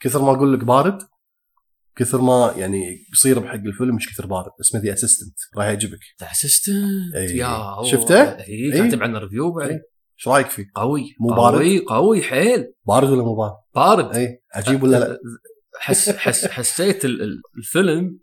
كثر 0.00 0.22
ما 0.22 0.32
أقول 0.32 0.52
لك 0.52 0.64
بارد 0.64 1.02
كثر 1.96 2.20
ما 2.20 2.54
يعني 2.56 3.06
يصير 3.12 3.38
بحق 3.38 3.54
الفيلم 3.54 3.94
مش 3.94 4.14
كثر 4.14 4.26
بارد 4.26 4.50
اسمه 4.60 4.80
The 4.80 4.92
Assistant 4.92 5.34
راح 5.56 5.66
يعجبك 5.66 5.98
The 6.20 6.30
Assistant. 6.32 7.14
يا. 7.14 7.82
شفته؟ 7.84 8.22
اي 8.22 8.72
أي. 8.72 8.82
كاتب 8.82 9.02
عنه 9.02 9.18
review 9.18 9.52
بعد 9.52 9.70
أي. 9.70 9.74
إيش 10.18 10.28
رأيك 10.28 10.46
فيه؟ 10.50 10.64
قوي 10.74 11.14
مو 11.20 11.28
بارد؟ 11.28 11.54
قوي 11.54 11.78
قوي 11.78 12.22
حيل 12.22 12.72
بارد 12.86 13.10
ولا 13.10 13.22
مو 13.22 13.34
بارد؟ 13.34 13.56
بارد 13.74 14.16
اي 14.16 14.42
عجيب 14.54 14.82
ولا 14.82 14.96
لا؟ 14.96 15.18
حس 15.80 16.10
حس 16.10 16.46
حسيت 16.46 17.04
ال- 17.04 17.22
ال- 17.22 17.40
الفيلم 17.58 18.18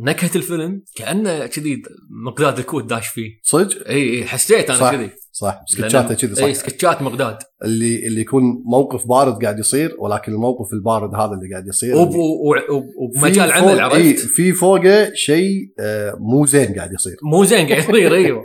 ونكهة 0.00 0.30
الفيلم 0.36 0.82
كأنه 0.96 1.46
كذي 1.46 1.82
مقداد 2.26 2.58
الكوت 2.58 2.86
داش 2.86 3.08
فيه. 3.08 3.30
صدق؟ 3.42 3.88
اي 3.88 4.10
إي 4.18 4.24
حسيت. 4.24 4.70
أنا 4.70 4.90
كذي. 4.90 5.10
صح. 5.32 5.60
سكتشاته 5.66 6.14
كذي 6.14 6.44
إي 6.46 6.54
صح 6.54 6.60
سكتشات 6.60 7.02
مقداد. 7.02 7.38
اللي 7.64 8.06
اللي 8.06 8.20
يكون 8.20 8.42
موقف 8.66 9.06
بارد 9.08 9.42
قاعد 9.42 9.58
يصير 9.58 9.96
ولكن 9.98 10.32
الموقف 10.32 10.72
البارد 10.72 11.14
هذا 11.14 11.32
اللي 11.32 11.50
قاعد 11.52 11.66
يصير. 11.68 11.94
وبمجال 11.96 13.52
عمل 13.52 13.68
اي 13.68 13.80
عرفت؟ 13.80 14.18
في 14.26 14.52
فوقه 14.52 15.10
شيء 15.14 15.72
آه، 15.80 16.16
مو 16.20 16.46
زين 16.46 16.74
قاعد 16.74 16.92
يصير. 16.92 17.16
مو 17.22 17.44
زين 17.44 17.66
قاعد 17.68 17.82
يصير 17.82 18.14
إيوه. 18.24 18.44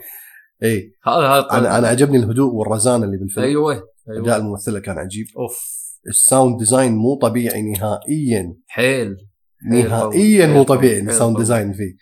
إي. 0.63 0.91
هذا 1.07 1.27
هذا 1.27 1.47
أنا 1.51 1.77
أنا 1.77 1.87
عجبني 1.87 2.17
الهدوء 2.17 2.53
والرزانه 2.53 3.05
اللي 3.05 3.17
بالفيلم. 3.17 3.45
إيوه 3.45 3.73
أداء 3.73 4.23
أيوه 4.25 4.35
الممثلة 4.35 4.79
كان 4.79 4.97
عجيب. 4.97 5.25
أوف. 5.37 5.78
ال 6.07 6.16
sound 6.16 6.59
design 6.59 6.91
مو 6.95 7.15
طبيعي 7.15 7.61
نهائيا. 7.61 8.53
حيل 8.67 9.15
نهائيا 9.71 10.47
مو 10.47 10.63
طبيعي 10.63 10.99
ال 10.99 11.05
sound 11.05 11.37
design 11.37 11.73
فيه. 11.73 11.93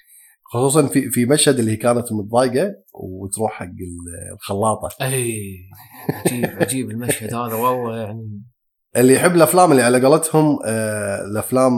خصوصا 0.53 0.87
في 0.87 1.09
في 1.09 1.25
مشهد 1.25 1.59
اللي 1.59 1.75
كانت 1.75 2.05
متضايقة 2.13 2.73
وتروح 2.93 3.51
حق 3.51 3.65
ال- 3.65 4.33
الخلاطة. 4.33 4.89
اي 5.01 5.33
عجيب 6.09 6.45
عجيب 6.61 6.91
المشهد 6.91 7.33
هذا 7.33 7.53
والله 7.53 7.97
يعني. 7.97 8.41
اللي 8.97 9.13
يحب 9.13 9.35
الأفلام 9.35 9.71
اللي 9.71 9.81
على 9.83 10.05
قولتهم 10.05 10.59
آه 10.65 11.25
الأفلام 11.31 11.73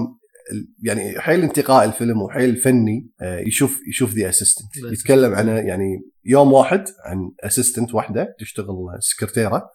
ال- 0.51 0.67
يعني 0.84 1.19
حيل 1.19 1.41
انتقاء 1.41 1.86
الفيلم 1.86 2.21
وحيل 2.21 2.58
فني 2.58 3.10
آه 3.21 3.39
يشوف 3.39 3.79
يشوف 3.88 4.13
The 4.13 4.29
Assistant 4.29 4.69
يتكلم 4.93 5.34
عن 5.36 5.47
يعني 5.47 6.01
يوم 6.25 6.53
واحد 6.53 6.84
عن 7.05 7.32
assistant 7.43 7.93
واحدة 7.95 8.36
تشتغل 8.39 8.75
سكرتيره 8.99 9.69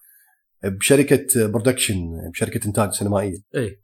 بشركة 0.65 1.47
production 1.47 2.11
بشركة 2.33 2.67
إنتاج 2.67 2.93
سينمائية. 2.93 3.37
اي 3.57 3.79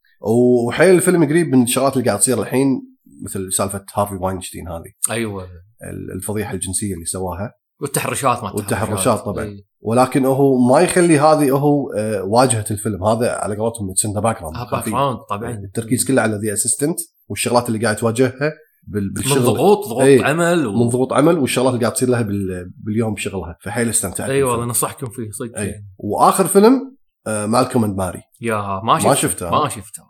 وحيل 0.66 0.94
الفيلم 0.94 1.24
قريب 1.24 1.54
من 1.54 1.62
الشغلات 1.62 1.96
اللي 1.96 2.06
قاعد 2.06 2.18
تصير 2.18 2.42
الحين 2.42 2.82
مثل 3.22 3.52
سالفة 3.52 3.84
هارفي 3.94 4.14
واينشتين 4.14 4.68
هذه. 4.68 4.92
أيوه. 5.10 5.44
ال- 5.44 6.12
الفضيحة 6.16 6.54
الجنسية 6.54 6.94
اللي 6.94 7.04
سواها. 7.04 7.54
والتحرشات 7.80 8.42
ما 8.42 8.52
والتحرشات 8.52 9.18
طبعاً. 9.18 9.56
ولكن 9.80 10.24
هو 10.26 10.68
ما 10.68 10.80
يخلي 10.80 11.18
هذه 11.18 11.50
هو 11.50 11.92
آه، 11.92 12.22
واجهة 12.24 12.64
الفيلم. 12.70 13.04
هذا 13.04 13.30
على 13.30 13.56
قولتهم 13.56 13.90
it's 13.90 14.06
background 14.06 14.56
background 14.72 15.18
طبعا. 15.30 15.50
التركيز 15.50 16.04
كله 16.08 16.22
على 16.22 16.40
The 16.44 16.52
Assistant 16.52 16.98
والشغلات 17.28 17.68
اللي 17.68 17.78
قاعد 17.78 17.96
تواجهها. 17.96 18.52
بال- 18.82 19.04
من 19.06 19.12
بالشغل. 19.12 19.40
ضغوط 19.42 19.86
ضغوط 19.88 20.02
إيه. 20.02 20.24
عمل 20.24 20.66
و... 20.66 20.72
من 20.72 20.88
ضغوط 20.88 21.12
عمل 21.12 21.38
والشغلات 21.38 21.72
اللي 21.74 21.80
قاعد 21.84 21.92
تصير 21.94 22.08
لها 22.08 22.22
بال- 22.22 22.70
باليوم 22.76 23.14
بشغلها 23.14 23.56
فحيل 23.62 23.88
استمتعت 23.88 24.20
إي 24.20 24.26
بالفيلم. 24.26 24.48
والله 24.50 24.64
نصحكم 24.66 25.10
فيه 25.10 25.30
صدق 25.30 25.58
إي. 25.58 25.84
وآخر 25.98 26.46
فيلم 26.46 26.96
Malcolm 27.26 27.84
and 27.84 27.96
Marie. 27.96 28.22
yeah 28.40 28.80
ما 28.84 28.98
شفته 28.98 29.08
ما 29.08 29.14
شفته. 29.14 29.50
ما 29.50 29.68
شفته. 29.68 30.02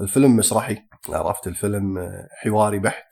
الفيلم 0.00 0.36
مسرحي. 0.36 0.76
عرفت 1.08 1.46
الفيلم 1.46 1.98
آه، 1.98 2.28
حواري 2.44 2.78
بحت. 2.78 3.08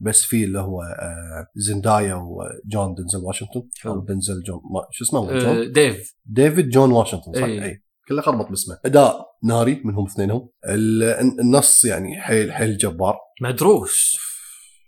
بس 0.00 0.22
فيه 0.22 0.44
اللي 0.44 0.58
هو 0.60 0.82
آه، 0.82 1.46
زندايا 1.56 2.14
وجون 2.14 2.94
دنزل 2.94 3.18
واشنطن. 3.26 3.62
أو 3.86 4.00
دنزل 4.04 4.42
جون 4.42 4.60
ما 4.74 4.80
شو 4.90 5.04
اسمه؟ 5.04 5.26
جون؟ 5.38 5.46
آه، 5.58 5.64
ديف. 5.72 6.14
ديفيد 6.26 6.68
جون 6.68 6.90
واشنطن 6.92 7.32
صح. 7.34 7.42
إي. 7.42 7.82
كله 8.08 8.22
خربط 8.22 8.48
باسمه. 8.48 8.78
أداء 8.84 9.26
ناري 9.44 9.82
منهم 9.84 10.06
اثنينهم. 10.06 10.48
ال- 10.68 11.02
النص 11.40 11.84
يعني 11.84 12.20
حيل 12.20 12.52
حيل 12.52 12.76
جبار. 12.78 13.16
مدروس. 13.42 14.16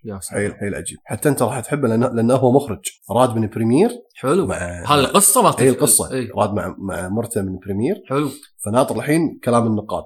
يا 0.05 0.15
حيل 0.15 0.23
سلام. 0.23 0.53
حيل 0.61 0.75
عجيب 0.75 0.99
حتى 1.05 1.29
أنت 1.29 1.43
راح 1.43 1.61
تحبه 1.61 1.89
لأنه, 1.89 2.09
لأنه 2.09 2.35
هو 2.35 2.53
مخرج. 2.53 2.81
راد 3.11 3.37
من 3.37 3.49
بريمير 3.49 3.91
حلو. 4.15 4.47
مع 4.47 4.57
هذه 4.57 5.01
القصة 5.01 5.43
مالت 5.43 5.61
اي 5.61 5.69
القصة. 5.69 6.13
إي. 6.13 6.29
راد 6.37 6.53
مع 6.55 6.75
مع 6.79 7.09
مرته 7.09 7.43
من 7.43 7.59
بريمير 7.59 8.03
حلو. 8.09 8.31
فناطر 8.65 8.97
الحين 8.97 9.41
كلام 9.45 9.67
النقاد. 9.67 10.05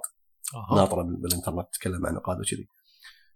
آه. 0.55 0.75
ناطرة 0.77 1.03
بال- 1.03 1.17
بالإنترنت 1.17 1.67
تتكلم 1.73 2.07
عن 2.07 2.15
نقاد 2.15 2.39
وكذي. 2.41 2.67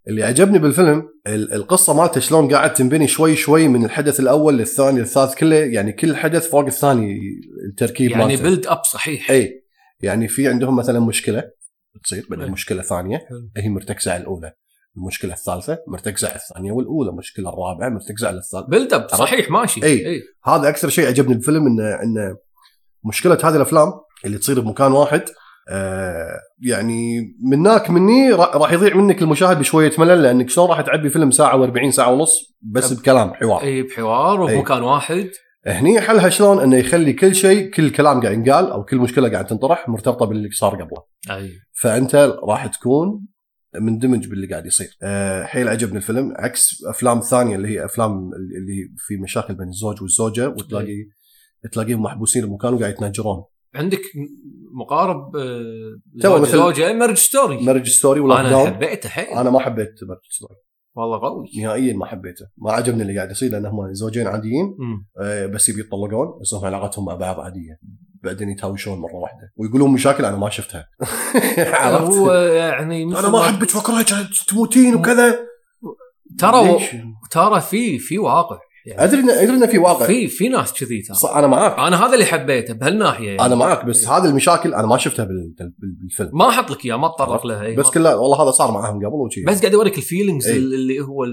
اللي 0.08 0.22
عجبني 0.24 0.58
بالفيلم 0.58 1.08
ال- 1.26 1.52
القصة 1.52 1.94
مالته 1.94 2.20
شلون 2.20 2.54
قاعد 2.54 2.72
تنبني 2.72 3.08
شوي 3.08 3.36
شوي 3.36 3.68
من 3.68 3.84
الحدث 3.84 4.20
الأول 4.20 4.58
للثاني 4.58 4.98
للثالث 5.00 5.34
كله. 5.34 5.56
يعني 5.56 5.92
كل 5.92 6.16
حدث 6.16 6.50
فوق 6.50 6.64
الثاني 6.66 7.18
التركيب 7.70 8.10
يعني 8.10 8.24
مالته. 8.24 8.42
build 8.42 8.66
up 8.66 8.84
صحيح. 8.84 9.30
إي. 9.30 9.64
يعني 10.00 10.28
في 10.28 10.48
عندهم 10.48 10.76
مثلا 10.76 11.00
مشكلة. 11.00 11.44
تصير 12.04 12.26
بعدين. 12.30 12.50
مشكلة 12.50 12.82
ثانية. 12.82 13.20
هي 13.56 13.68
مرتكزة 13.68 14.12
على 14.12 14.20
الأولى. 14.22 14.52
المشكلة 14.96 15.32
الثالثة 15.32 15.78
مرتكزه 15.88 16.28
على 16.28 16.36
الثانية 16.36 16.72
والأولى 16.72 17.10
المشكلة 17.10 17.48
الرابعة 17.48 17.88
مرتكزه 17.88 18.28
على 18.28 18.36
الثالثه 18.38 18.66
build 18.68 18.92
up 18.94 19.08
صحيح 19.08 19.50
ماشي. 19.50 19.84
إي. 19.84 20.22
هذا 20.44 20.68
أكثر 20.68 20.88
شيء 20.88 21.06
عجبني 21.06 21.34
بالفيلم 21.34 21.66
انه 21.66 22.02
انه 22.02 22.36
مشكلة 23.04 23.38
هذه 23.44 23.56
الأفلام 23.56 23.92
اللي 24.24 24.38
تصير 24.38 24.60
بمكان 24.60 24.92
واحد 24.92 25.22
آه 25.70 26.40
يعني 26.62 27.20
مناك 27.50 27.90
مني 27.90 28.30
را- 28.32 28.56
راح 28.56 28.72
يضيع 28.72 28.94
منك 28.96 29.22
المشاهد 29.22 29.58
بشوية 29.58 29.92
ملل 29.98 30.22
لأنك 30.22 30.50
شلون 30.50 30.68
راح 30.68 30.80
تعبي 30.80 31.10
فيلم 31.10 31.30
ساعة 31.30 31.66
و40 31.72 31.88
ساعة 31.90 32.12
ونص 32.12 32.56
بس 32.62 32.92
بكلام 32.92 33.34
حوار. 33.34 33.62
إي 33.62 33.82
بحوار. 33.82 34.40
وبمكان 34.40 34.82
واحد. 34.82 35.30
هني 35.66 36.00
حلها 36.00 36.28
شلون؟ 36.28 36.60
إنه 36.60 36.76
يخلي 36.76 37.12
كل 37.12 37.34
شيء 37.34 37.70
كل 37.70 37.90
كلام 37.90 38.20
قاعد 38.22 38.34
ينقال 38.34 38.70
أو 38.70 38.84
كل 38.84 38.96
مشكلة 38.96 39.28
قاعد 39.28 39.46
تنطرح 39.46 39.88
مرتبطة 39.88 40.26
باللي 40.26 40.50
صار 40.50 40.74
قبله. 40.82 41.02
إي. 41.30 41.50
فأنت 41.80 42.34
راح 42.48 42.66
تكون 42.66 43.20
مندمج 43.76 44.26
باللي 44.28 44.46
قاعد 44.46 44.66
يصير. 44.66 44.96
أه 45.02 45.44
حيل 45.44 45.68
عجبني 45.68 45.96
الفيلم 45.96 46.34
عكس 46.36 46.84
أفلام 46.88 47.20
ثانية 47.20 47.56
اللي 47.56 47.68
هي 47.68 47.84
أفلام 47.84 48.30
اللي 48.34 48.92
في 48.96 49.16
مشاكل 49.16 49.54
بين 49.54 49.68
الزوج 49.68 50.02
والزوجة 50.02 50.48
وتلاقي 50.48 51.06
تلاقيهم 51.72 52.02
محبوسين 52.02 52.46
بمكان 52.46 52.74
وقاعد 52.74 52.92
يتناجرون. 52.92 53.44
عندك 53.74 54.00
مقارب 54.80 55.36
آه، 55.36 56.20
تو 56.22 56.28
زوج 56.28 56.40
مثل- 56.40 56.52
زوجه 56.52 56.92
مارج 56.92 57.16
ستوري 57.16 57.64
مارج 57.64 57.88
ستوري 57.88 58.20
ولا 58.20 58.40
أنا 58.40 58.48
داون 58.50 58.66
حبيته 58.66 59.08
حيل. 59.08 59.26
أنا 59.38 59.50
ما 59.50 59.60
حبيت 59.60 59.94
مارج 60.08 60.20
ستوري 60.30 60.54
والله 60.96 61.18
قوي. 61.20 61.46
نهائيا 61.62 61.92
ما 61.94 62.06
حبيته. 62.06 62.46
ما 62.58 62.72
عجبني 62.72 63.02
اللي 63.02 63.16
قاعد 63.16 63.30
يصير 63.30 63.52
لانهم 63.52 63.92
زوجين 63.94 64.26
عاديين. 64.26 64.76
أه 65.20 65.46
بس 65.46 65.68
يبي 65.68 65.80
يطلقون 65.80 66.38
بس 66.40 66.54
هم 66.54 66.64
علاقتهم 66.64 67.04
مع 67.04 67.14
بعض 67.14 67.40
عادية. 67.40 67.78
بعدين 68.24 68.48
يتهاوشون 68.48 68.98
مرة 68.98 69.14
واحدة 69.14 69.52
ويقولون 69.56 69.90
مشاكل 69.90 70.24
أنا 70.24 70.36
ما 70.36 70.50
شفتها 70.50 70.88
عرفت؟ 71.58 72.14
هو 72.14 72.32
يعني 72.32 73.02
أنا 73.02 73.28
ما 73.28 73.40
أحبك 73.40 73.74
واكرهك 73.74 74.06
تموتين 74.48 74.94
وكذا 74.94 75.38
ترى؟ 76.38 76.78
ترى 77.30 77.60
في 77.60 77.98
في 77.98 78.18
واقع 78.18 78.58
يعني 78.88 79.04
أدري 79.04 79.22
إن- 79.22 79.30
أدري 79.30 79.56
انه 79.56 79.66
في 79.66 79.78
واقع. 79.78 80.06
في 80.06 80.26
في 80.28 80.48
ناس 80.48 80.72
كذي 80.72 81.02
ترى. 81.02 81.32
أنا 81.34 81.46
معاك. 81.46 81.78
أنا 81.78 82.06
هذا 82.06 82.14
اللي 82.14 82.24
حبيته 82.24 82.74
بهالناحية 82.74 83.26
يعني. 83.26 83.46
أنا 83.46 83.54
معاك 83.54 83.84
بس 83.84 84.08
هذه 84.08 84.24
المشاكل 84.24 84.74
أنا 84.74 84.86
ما 84.86 84.98
شفتها 84.98 85.24
بال- 85.24 85.54
بال- 85.58 85.72
بالفيلم. 86.02 86.30
ما 86.32 86.48
أحط 86.48 86.70
لك 86.70 86.84
اياه 86.84 86.96
ما 86.96 87.06
أتطرق 87.06 87.46
لها 87.46 87.64
إي، 87.64 87.76
بس 87.76 87.86
ما- 87.86 87.92
كله 87.92 88.16
والله 88.16 88.42
هذا 88.42 88.50
صار 88.50 88.70
معاهم 88.70 88.96
قبل 88.96 89.14
وشي. 89.14 89.44
بس 89.44 89.60
قاعد 89.60 89.74
اوريك 89.74 89.98
ال 89.98 90.04
feelings 90.04 90.48
إي. 90.48 90.56
اللي 90.56 91.00
هو 91.00 91.24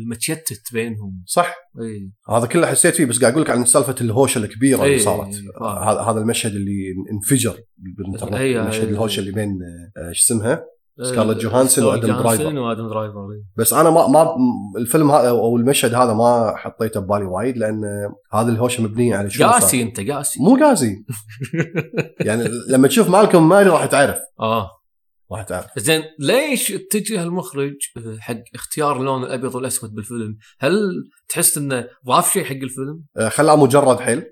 المتشتت 0.00 0.72
بينهم. 0.72 1.22
صح. 1.26 1.54
اي 1.80 2.10
هذا 2.36 2.46
كله 2.46 2.66
حسيت 2.66 2.94
فيه 2.94 3.04
بس 3.04 3.20
قاعد 3.20 3.32
أقول 3.32 3.44
لك 3.44 3.50
عن 3.50 3.64
سالفة 3.64 3.94
الهوشة 4.00 4.38
الكبيرة 4.38 4.82
اللي 4.82 4.94
إي، 4.94 4.98
صارت. 4.98 5.34
إي، 5.34 5.42
فاهم. 5.60 5.88
هذا 5.88 6.00
هذا 6.00 6.20
المشهد 6.20 6.54
اللي 6.54 6.94
انفجر 7.12 7.54
بالإنترنت. 7.78 8.34
إي، 8.34 8.60
مشهد 8.62 8.84
إي. 8.84 8.90
الهوشة 8.90 9.20
اللي 9.20 9.32
بين 9.32 9.58
آه، 9.96 10.12
شو 10.12 10.24
اسمها؟ 10.34 10.64
سكارلت 11.02 11.38
جوهانسون 11.38 11.84
وآدم 11.84 12.06
درايفر. 12.06 12.58
وآدم 12.58 12.88
درايفر. 12.88 13.28
بس 13.56 13.72
أنا 13.72 13.90
ما 13.90 14.06
ما 14.06 14.36
الفيلم 14.76 15.10
هذا 15.10 15.28
أو 15.28 15.56
المشهد 15.56 15.94
هذا 15.94 16.14
ما 16.14 16.54
حطيته 16.56 17.00
ببالي 17.00 17.24
وايد 17.24 17.56
لأن 17.56 17.82
هذه 18.32 18.48
الهوشة 18.48 18.82
مبنية 18.82 19.16
على 19.16 19.30
شنو 19.30 19.48
قاسي. 19.48 19.82
أنت 19.82 20.10
قاسي 20.10 20.42
مو 20.42 20.56
قاسي 20.56 21.04
يعني 22.26 22.48
لما 22.68 22.88
تشوف 22.88 23.08
مالكم 23.08 23.48
ماري 23.48 23.70
راح 23.70 23.86
تعرف 23.86 24.18
آه 24.40 24.70
راح 25.32 25.42
تعرف 25.42 25.66
زين 25.78 26.02
ليش 26.18 26.72
اتجه 26.72 27.22
المخرج 27.22 27.74
حق 28.18 28.42
اختيار 28.54 28.96
اللون 28.96 29.24
الأبيض 29.24 29.54
والأسود 29.54 29.94
بالفيلم؟ 29.94 30.36
هل 30.60 30.72
تحس 31.28 31.58
إنه 31.58 31.88
ضاف 32.06 32.32
شيء 32.32 32.44
حق 32.44 32.50
الفيلم؟ 32.50 33.02
آه، 33.16 33.28
خلاه 33.28 33.56
مجرد 33.56 34.00
حيل 34.00 34.24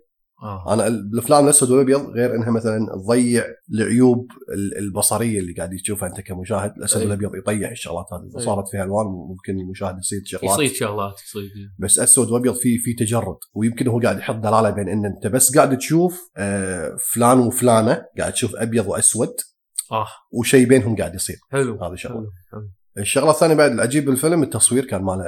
آه. 0.42 0.74
أنا 0.74 0.86
الأفلام 0.86 1.44
الأسود 1.44 1.70
والأبيض 1.70 2.00
غير 2.10 2.34
إنها 2.34 2.50
مثلا 2.50 2.78
تضيع 3.04 3.44
العيوب 3.74 4.26
ال- 4.54 4.78
البصرية 4.78 5.38
اللي 5.40 5.52
قاعد 5.52 5.70
تشوفها 5.82 6.08
أنت 6.08 6.20
كمشاهد. 6.20 6.72
الأسود 6.76 7.00
أي. 7.02 7.06
والأبيض 7.06 7.36
يطيح 7.36 7.70
الشغلات 7.70 8.06
هذه. 8.12 8.28
إذا 8.30 8.38
أي. 8.38 8.44
صارت 8.44 8.68
فيها 8.68 8.84
ألوان 8.84 9.06
ممكن 9.06 9.52
المشاهد 9.60 9.98
يصيد 9.98 10.26
شغلات. 10.26 10.54
يصيد 10.58 10.72
شغلات 10.76 11.14
يصيد 11.28 11.50
بس 11.78 11.98
أسود 11.98 12.30
وأبيض 12.30 12.54
في 12.54 12.78
في 12.78 12.92
تجرد 12.94 13.36
ويمكن 13.54 13.88
هو 13.88 14.00
قاعد 14.00 14.18
يحط 14.18 14.34
دلالة 14.34 14.70
بين 14.70 14.88
إن 14.88 15.04
أنت 15.06 15.26
بس 15.26 15.56
قاعد 15.56 15.78
تشوف 15.78 16.30
آه، 16.36 16.96
فلان 17.12 17.38
وفلانة 17.38 18.02
قاعد 18.18 18.32
تشوف 18.32 18.56
أبيض 18.56 18.86
وأسود. 18.86 19.34
آه. 19.92 20.06
وشيء 20.32 20.68
بينهم 20.68 20.96
قاعد 20.96 21.14
يصير. 21.14 21.36
حلو 21.50 21.84
هذا 21.84 21.96
شغلة. 21.96 22.26
الشغلة 22.98 23.30
الثانية 23.30 23.54
بعد 23.54 23.70
العجيب 23.72 24.04
بالفيلم 24.04 24.42
التصوير 24.42 24.84
كان 24.84 25.02
ماله 25.02 25.24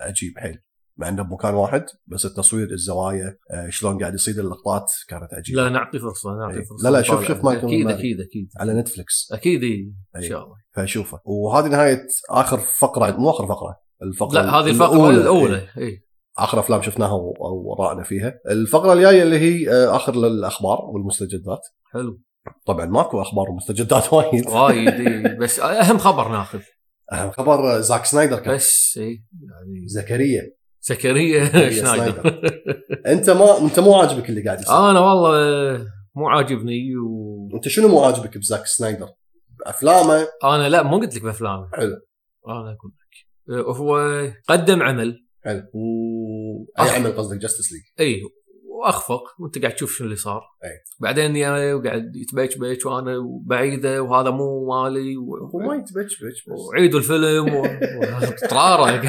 عجيب 0.00 0.32
حيل. 0.38 0.58
مع 0.98 1.08
انه 1.08 1.22
بمكان 1.22 1.54
واحد 1.54 1.84
بس 2.06 2.26
التصوير 2.26 2.70
الزوايا 2.72 3.36
آه، 3.50 3.68
شلون 3.70 3.98
قاعد 4.00 4.14
يصيد 4.14 4.38
اللقطات 4.38 4.92
كانت 5.08 5.34
عجيبة 5.34 5.62
لا 5.62 5.68
نعطي 5.68 5.98
فرصة 5.98 6.30
نعطي 6.38 6.54
إيه. 6.58 6.64
فرصة 6.64 6.90
لا، 6.90 6.96
لا، 6.96 7.02
شوف-. 7.02 7.26
شوف 7.26 7.44
مالكم 7.44 7.66
أكيد. 7.66 7.86
أكيد 7.90 8.20
أكيد 8.20 8.48
على 8.60 8.74
نتفلكس 8.80 9.28
أكيد 9.32 9.62
إيه. 9.62 9.84
إن 10.16 10.20
أي. 10.22 10.28
شاء 10.28 10.44
الله 10.44 10.56
فاشوفه 10.74 11.20
وهذه 11.24 11.66
نهاية 11.68 12.06
آخر 12.30 12.58
فقرة 12.58 13.10
مو 13.16 13.30
آخر 13.30 13.46
فقرة 13.46 13.76
الفقرة 14.02 14.34
لا 14.42 14.50
هذه 14.60 14.70
الفقرة 14.70 15.10
الأولى 15.10 15.56
إيه. 15.78 15.84
اي 15.86 16.02
آخر 16.38 16.60
أفلام 16.60 16.82
شفناها 16.82 17.12
و- 17.12 17.34
وراءنا 17.40 18.02
فيها 18.02 18.34
الفقرة 18.50 18.92
الجاية 18.92 19.22
اللي 19.22 19.38
هي 19.38 19.70
آه، 19.70 19.96
آخر 19.96 20.14
الاخبار 20.14 20.78
والمستجدات 20.84 21.60
حلو 21.92 22.20
طبعا 22.66 22.86
ماكو 22.86 23.22
أخبار 23.22 23.50
ومستجدات 23.50 24.12
وايد 24.12 24.46
وايد. 24.48 25.38
بس 25.38 25.60
أهم 25.60 25.98
خبر 25.98 26.28
ناخذ 26.28 26.60
أهم 27.12 27.30
خبر 27.30 27.76
آه، 27.76 27.80
زاك 27.80 28.04
سنايدر 28.04 28.38
كان 28.38 28.54
بس 28.54 28.98
اي 29.02 29.04
يعني 29.42 29.88
زكريا 29.88 30.42
زكريا 30.88 31.70
سنايدر 31.80 32.40
أنت 33.12 33.30
ما 33.30 33.58
أنت 33.62 33.80
مو 33.80 33.94
عاجبك 33.94 34.28
اللي 34.30 34.44
قاعد 34.44 34.60
يصير. 34.60 34.90
أنا 34.90 35.00
والله 35.00 35.86
مو 36.14 36.28
عاجبني 36.28 36.96
و... 36.96 37.48
أنت 37.54 37.68
شنو 37.68 37.88
مو 37.88 38.00
عاجبك 38.04 38.38
بزاك 38.38 38.66
سنايدر؟ 38.66 39.08
افلامه 39.66 40.28
أنا 40.44 40.68
لا 40.68 40.82
مو 40.82 40.98
قلت 40.98 41.16
لك 41.16 41.22
بافلام 41.22 41.70
حلو. 41.74 41.96
أنا 42.48 42.76
أقول 42.78 42.92
لك. 42.92 43.66
هو 43.76 44.22
قدم 44.48 44.82
عمل. 44.82 45.24
حلو. 45.44 45.62
و 45.74 46.82
أي 46.82 46.90
عمل 46.90 47.16
قصدك؟ 47.16 47.38
Justice 47.38 47.72
League 47.72 47.82
إي 48.00 48.22
وأخفق. 48.68 49.22
وأنت 49.40 49.58
قاعد 49.58 49.74
تشوف 49.74 49.92
شنو 49.96 50.04
اللي 50.04 50.16
صار. 50.16 50.42
أي. 50.64 50.70
بعدين 51.00 51.36
يا 51.36 51.74
وقاعد 51.74 52.16
يتبيش 52.16 52.58
بيش 52.58 52.86
وأنا 52.86 53.16
بعيدة 53.46 54.02
وهذا 54.02 54.30
مو 54.30 54.66
مالي. 54.68 55.16
و... 55.16 55.36
هو 55.36 55.58
ما 55.58 55.74
يتبج 55.74 56.14
بج 56.24 56.52
بس. 56.52 56.60
وعيدوا 56.68 56.98
الفيلم 57.00 57.54
و... 57.54 57.66
طرارق 58.50 59.02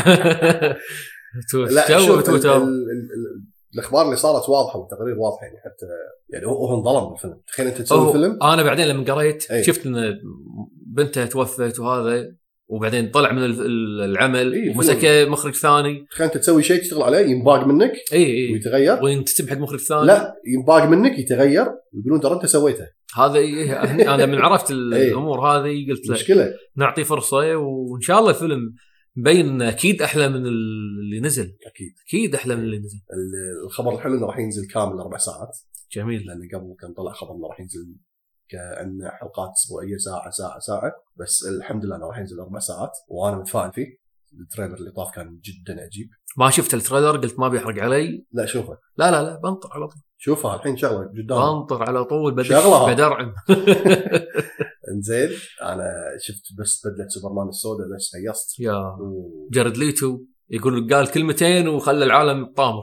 لا 1.69 1.87
تويتر 2.23 2.57
ال- 2.57 2.63
ال- 2.63 2.67
ال- 2.67 3.45
الأخبار 3.73 4.05
اللي 4.05 4.15
صارت 4.15 4.49
واضحة 4.49 4.79
والتقارير 4.79 5.15
واضحة 5.19 5.45
يعني 5.45 5.57
حتى 5.65 5.85
يعني 6.33 6.45
هو 6.45 6.75
انظلم 6.77 7.09
بالفيلم 7.09 7.41
تخيل 7.47 7.67
أنت 7.67 7.81
تسوي 7.81 8.11
فيلم. 8.11 8.39
أنا 8.43 8.63
بعدين 8.63 8.87
لما 8.87 9.13
قريت 9.13 9.51
أي. 9.51 9.63
شفت 9.63 9.85
إن 9.85 10.19
بنته 10.85 11.25
توفت 11.25 11.79
وهذا 11.79 12.31
وبعدين 12.69 13.09
طلع 13.11 13.31
من 13.31 13.43
ال- 13.45 13.61
ال- 13.65 14.01
العمل 14.01 14.53
إي، 14.53 14.69
ومسكه 14.69 15.25
مخرج 15.25 15.55
ثاني. 15.55 16.05
تخيل 16.11 16.27
أنت 16.27 16.37
تسوي 16.37 16.63
شيء 16.63 16.81
تشتغل 16.81 17.03
عليه 17.03 17.17
ينباق 17.19 17.67
منك 17.67 17.91
اي 18.13 18.25
اي 18.25 18.53
ويتغير. 18.53 19.03
وينتسب 19.03 19.49
حق 19.49 19.57
مخرج 19.57 19.79
ثاني. 19.79 20.05
لا 20.05 20.33
ينباق 20.47 20.83
منك 20.85 21.19
يتغير. 21.19 21.65
ويقولون 21.93 22.19
ترى 22.21 22.33
أنت 22.33 22.45
سويته. 22.45 22.87
هذا 23.15 23.35
إيه 23.35 23.81
أنا 24.15 24.25
من 24.25 24.35
عرفت 24.35 24.71
ال- 24.71 24.93
إي. 24.93 25.07
الأمور 25.07 25.39
هذه 25.39 25.89
قلت 25.89 26.07
لا 26.07 26.13
مشكلة. 26.13 26.53
نعطي 26.75 27.03
فرصة 27.03 27.55
وإن 27.57 28.01
شاء 28.01 28.19
الله 28.19 28.29
الفيلم 28.29 28.73
مبين 29.17 29.61
أكيد 29.61 30.01
أحلى 30.01 30.29
من 30.29 30.45
اللي 30.45 31.19
نزل. 31.19 31.57
أكيد. 31.65 31.93
أكيد 32.07 32.35
أحلى 32.35 32.55
من 32.55 32.63
اللي 32.63 32.79
نزل. 32.79 32.97
ال- 33.13 33.65
الخبر 33.65 33.95
الحلو 33.95 34.17
إنه 34.17 34.25
راح 34.27 34.37
ينزل 34.39 34.67
كامل 34.67 34.99
أربع 34.99 35.17
ساعات. 35.17 35.57
جميل. 35.91 36.25
لأن 36.25 36.49
قبل 36.53 36.75
كان 36.79 36.93
طلع 36.93 37.11
خبر 37.11 37.35
إنه 37.35 37.47
راح 37.47 37.59
ينزل 37.59 37.95
كأنه 38.49 39.09
حلقات 39.09 39.49
أسبوعية 39.63 39.97
ساعة 39.97 40.29
ساعة 40.29 40.59
ساعة. 40.59 40.91
بس 41.15 41.45
الحمد 41.57 41.85
لله 41.85 41.95
إنه 41.95 42.07
راح 42.07 42.17
ينزل 42.17 42.39
أربع 42.39 42.59
ساعات. 42.59 42.91
وأنا 43.07 43.37
متفائل 43.37 43.73
فيه. 43.73 44.07
التريلر 44.39 44.75
اللي 44.75 44.91
طاف 44.91 45.15
كان 45.15 45.39
جدا 45.43 45.81
عجيب. 45.83 46.09
ما 46.37 46.49
شفت 46.49 46.73
التريلر 46.73 47.17
قلت 47.17 47.39
ما 47.39 47.47
بيحرق 47.47 47.83
علي. 47.83 48.25
لا 48.31 48.45
شوفه. 48.45 48.77
لا 48.97 49.11
لا 49.11 49.23
لا 49.23 49.39
بنطر 49.39 49.69
على 49.73 49.87
طول. 49.87 50.01
شوفها 50.19 50.55
الحين 50.55 50.77
شغلة 50.77 50.97
قدام 51.23 51.59
بنطر 51.59 51.83
على 51.83 52.03
طول 52.05 52.35
بدش 52.35 52.47
شغلة. 52.47 52.93
بدرعم. 52.93 53.33
إنزين 54.95 55.29
أنا 55.61 55.89
شفت 56.21 56.43
بس 56.59 56.81
بدلة 56.87 57.07
سوبرمان 57.07 57.47
السوداء 57.47 57.87
بس 57.95 58.11
هيصت. 58.15 58.59
يا. 58.59 58.73
و... 58.99 59.47
جارد 59.51 59.77
ليتو 59.77 60.19
يقول 60.49 60.93
قال 60.93 61.11
كلمتين 61.11 61.67
وخلى 61.67 62.05
العالم 62.05 62.53
طامر. 62.57 62.81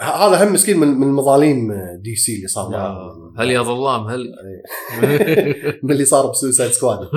ه- 0.00 0.04
هذا 0.04 0.44
هم 0.48 0.52
مسكين 0.52 0.78
من 0.78 0.88
من 0.88 1.12
مظاليم 1.12 1.72
دي 2.02 2.16
سي 2.16 2.36
اللي 2.36 2.48
صار 2.48 2.70
معه 2.70 2.98
هل 3.38 3.50
يا 3.50 3.62
ظلام؟ 3.62 4.06
هل؟ 4.08 4.32
من 5.82 5.90
اللي 5.92 6.04
صار 6.04 6.30
ب 6.30 6.35
Suicide 6.35 6.70
Squad. 6.70 6.98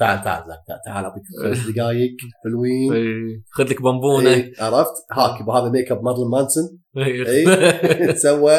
تعال 0.00 0.24
تعال 0.24 0.44
تعال 0.44 0.80
تعال 0.86 1.04
أعطيك 1.04 1.22
خمس 1.42 1.58
دقائق 1.70 2.10
حلوين. 2.44 2.92
إيه، 2.92 3.42
خذ 3.52 3.64
لك 3.64 3.82
بونبونه 3.82 4.30
إيه، 4.30 4.52
عرفت؟ 4.60 4.92
هاك 5.12 5.48
هذا 5.48 5.70
make 5.70 5.92
up 5.92 6.02
مارلين 6.02 6.28
مانسون. 6.28 6.78
إيه. 6.96 7.26
اي 8.06 8.12
تسوى 8.12 8.52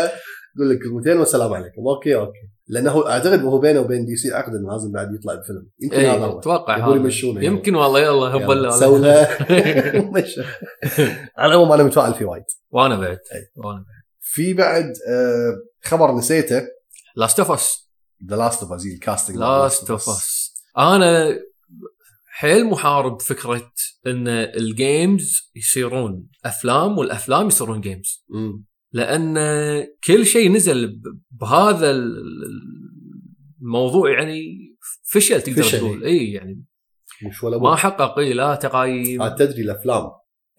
يقول 0.55 0.69
لك 0.69 0.79
كلمتين 0.83 1.17
والسلام 1.17 1.53
عليكم. 1.53 1.87
okay 1.87 2.15
okay. 2.15 2.39
لأنه 2.67 3.07
أعتقد 3.09 3.43
وهو 3.43 3.59
بينه 3.59 3.79
وبين 3.79 4.05
دي 4.05 4.15
سي 4.15 4.33
عقد 4.33 4.53
انه 4.55 4.71
لازم 4.71 4.91
بعد 4.91 5.07
يطلع 5.15 5.35
بفيلم 5.35 5.67
يمكن 5.81 5.97
هذا 5.97 6.11
إيه، 6.13 6.25
هو. 6.25 6.39
أتوقع 6.39 6.77
يقول 6.77 6.97
هذا. 6.97 7.03
يمشونه. 7.03 7.43
يمكن 7.43 7.75
والله 7.75 7.99
يلا 7.99 8.35
هبل 8.35 8.73
سوى 8.73 9.09
على 11.37 11.51
العموم 11.53 11.71
أنا 11.71 11.83
متفائل 11.83 12.13
فيه 12.13 12.25
وايد. 12.25 12.43
وأنا 12.71 12.95
بعد. 12.95 13.17
إيه. 13.33 13.51
وأنا 13.63 13.77
بعد. 13.77 14.01
في 14.19 14.53
بعد 14.53 14.93
آه، 15.09 15.53
خبر 15.83 16.15
نسيته. 16.15 16.61
لاست 17.15 17.39
اوف 17.39 17.51
اس 17.51 17.89
ذا 18.29 18.35
لاست 18.35 18.63
اوف 18.63 18.71
اس 18.73 18.85
الكاستنج 18.85 19.37
لاست 19.37 19.91
اوف 19.91 20.09
اس 20.09 20.40
أنا 20.77 21.39
حيل 22.33 22.65
محارب 22.65 23.21
فكرة 23.21 23.71
إن 24.07 24.27
الجيمز 24.27 25.51
يصيرون 25.55 26.27
أفلام 26.45 26.97
والأفلام 26.97 27.47
يصيرون 27.47 27.81
جيمز 27.81 28.25
لأن 28.93 29.35
كل 30.07 30.25
شيء 30.25 30.51
نزل 30.51 31.01
بهذا 31.31 31.91
ال- 31.91 32.17
ال- 32.17 32.81
الموضوع 33.61 34.11
يعني 34.11 34.41
فشل 35.03 35.41
تقدر 35.41 35.63
فشل. 35.63 35.77
تقول 35.77 36.03
إي 36.03 36.31
يعني 36.31 36.65
مش 37.29 37.43
ولا 37.43 37.57
ما. 37.57 37.75
حقق 37.75 38.19
اي 38.19 38.33
لا 38.33 38.55
تقايم 38.55 39.21
عاد 39.21 39.35
تدري 39.35 39.61
الأفلام 39.61 40.11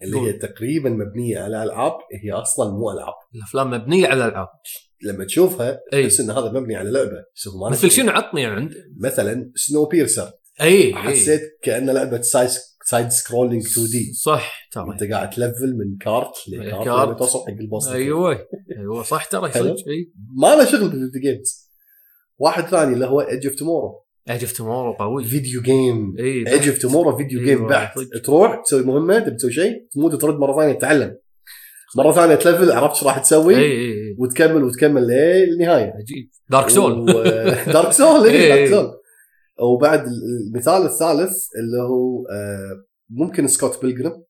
اللي. 0.03 0.19
هي 0.19 0.33
تقريبا 0.33 0.89
مبنية 0.89 1.39
على 1.39 1.63
ألعاب 1.63 1.97
هي 2.23 2.31
أصلا 2.31 2.71
مو 2.71 2.91
ألعاب 2.91 3.13
الأفلام 3.35 3.69
مبنية 3.71 4.07
على 4.07 4.25
ألعاب 4.25 4.47
لما 5.03 5.25
تشوفها 5.25 5.79
تحس 5.91 6.19
إن 6.19 6.31
هذا 6.31 6.51
مبني 6.51 6.75
على 6.75 6.91
لعبة. 6.91 7.23
بس 7.35 7.47
هو 7.47 7.59
ما 7.59 7.69
مثل. 7.69 7.91
شنو 7.91 8.11
عطني 8.11 8.45
عند. 8.45 8.73
مثلا 8.99 9.51
Snowpiercer. 9.55 10.31
أي 10.61 10.95
حسيت 10.95 11.41
كانه 11.63 11.93
لعبة 11.93 12.21
side 12.21 12.49
side 12.85 13.09
scrolling 13.09 13.65
2D 13.65 14.13
صح 14.13 14.69
ترى. 14.71 14.85
أنت 14.93 15.11
قاعد 15.11 15.29
تلفل 15.29 15.77
من 15.77 15.97
كارت 15.97 16.31
إيه، 16.53 16.59
لكارت 16.59 16.85
كارت. 16.85 17.07
لما 17.07 17.13
توصل 17.13 17.39
حق 17.39 17.59
ال 17.61 17.65
boss. 17.65 17.87
أيوه. 17.87 18.47
أيوه 18.77 19.03
صح 19.03 19.25
ترى. 19.25 19.51
صدق 19.51 19.75
إي. 19.87 20.11
ما 20.35 20.55
له 20.55 20.65
شغل 20.65 20.89
بال 20.89 20.98
video 20.98 21.21
games 21.21 21.71
واحد 22.37 22.63
ثاني 22.63 22.93
اللي 22.93 23.05
هو 23.05 23.21
Edge 23.21 23.47
of 23.47 23.55
Tomorrow 23.55 24.03
Edge 24.29 24.41
of 24.43 24.51
Tomorrow 24.51 24.93
قوي. 24.93 25.23
video 25.23 25.61
game 25.61 26.15
إي 26.19 26.47
Edge 26.47 26.67
of 26.67 26.77
Tomorrow 26.77 27.17
video 27.17 27.43
game 27.43 27.67
بحت. 27.67 27.99
تروح 28.23 28.61
تسوي 28.65 28.83
مهمة 28.83 29.19
تبي 29.19 29.35
تسوي 29.35 29.51
شيء 29.51 29.87
تموت 29.91 30.13
وترد 30.13 30.35
مرة 30.35 30.61
ثانية 30.61 30.73
تتعلم. 30.73 31.17
مرة 31.97 32.11
ثانية 32.11 32.35
تلفل 32.35 32.71
عرفت 32.71 32.95
إيش 32.95 33.03
راح 33.03 33.17
تسوي؟ 33.19 33.55
إي 33.55 33.61
إي 33.71 34.15
وتكمل 34.17 34.63
وتكمل 34.63 35.01
للنهاية. 35.07 35.93
عجيب 35.95 36.29
Dark 36.49 36.69
Soul 36.69 37.05
Dark 37.67 37.91
Soul 37.91 38.27
إي 38.27 38.49
Dark. 38.55 38.69
Soul 38.69 38.91
وبعد 39.59 40.05
المثال 40.47 40.73
الثالث 40.85 41.31
اللي 41.59 41.77
هو 41.89 42.25
آه، 42.31 42.85
ممكن 43.09 43.47
Scott 43.47 43.81
Pilgrim 43.85 44.23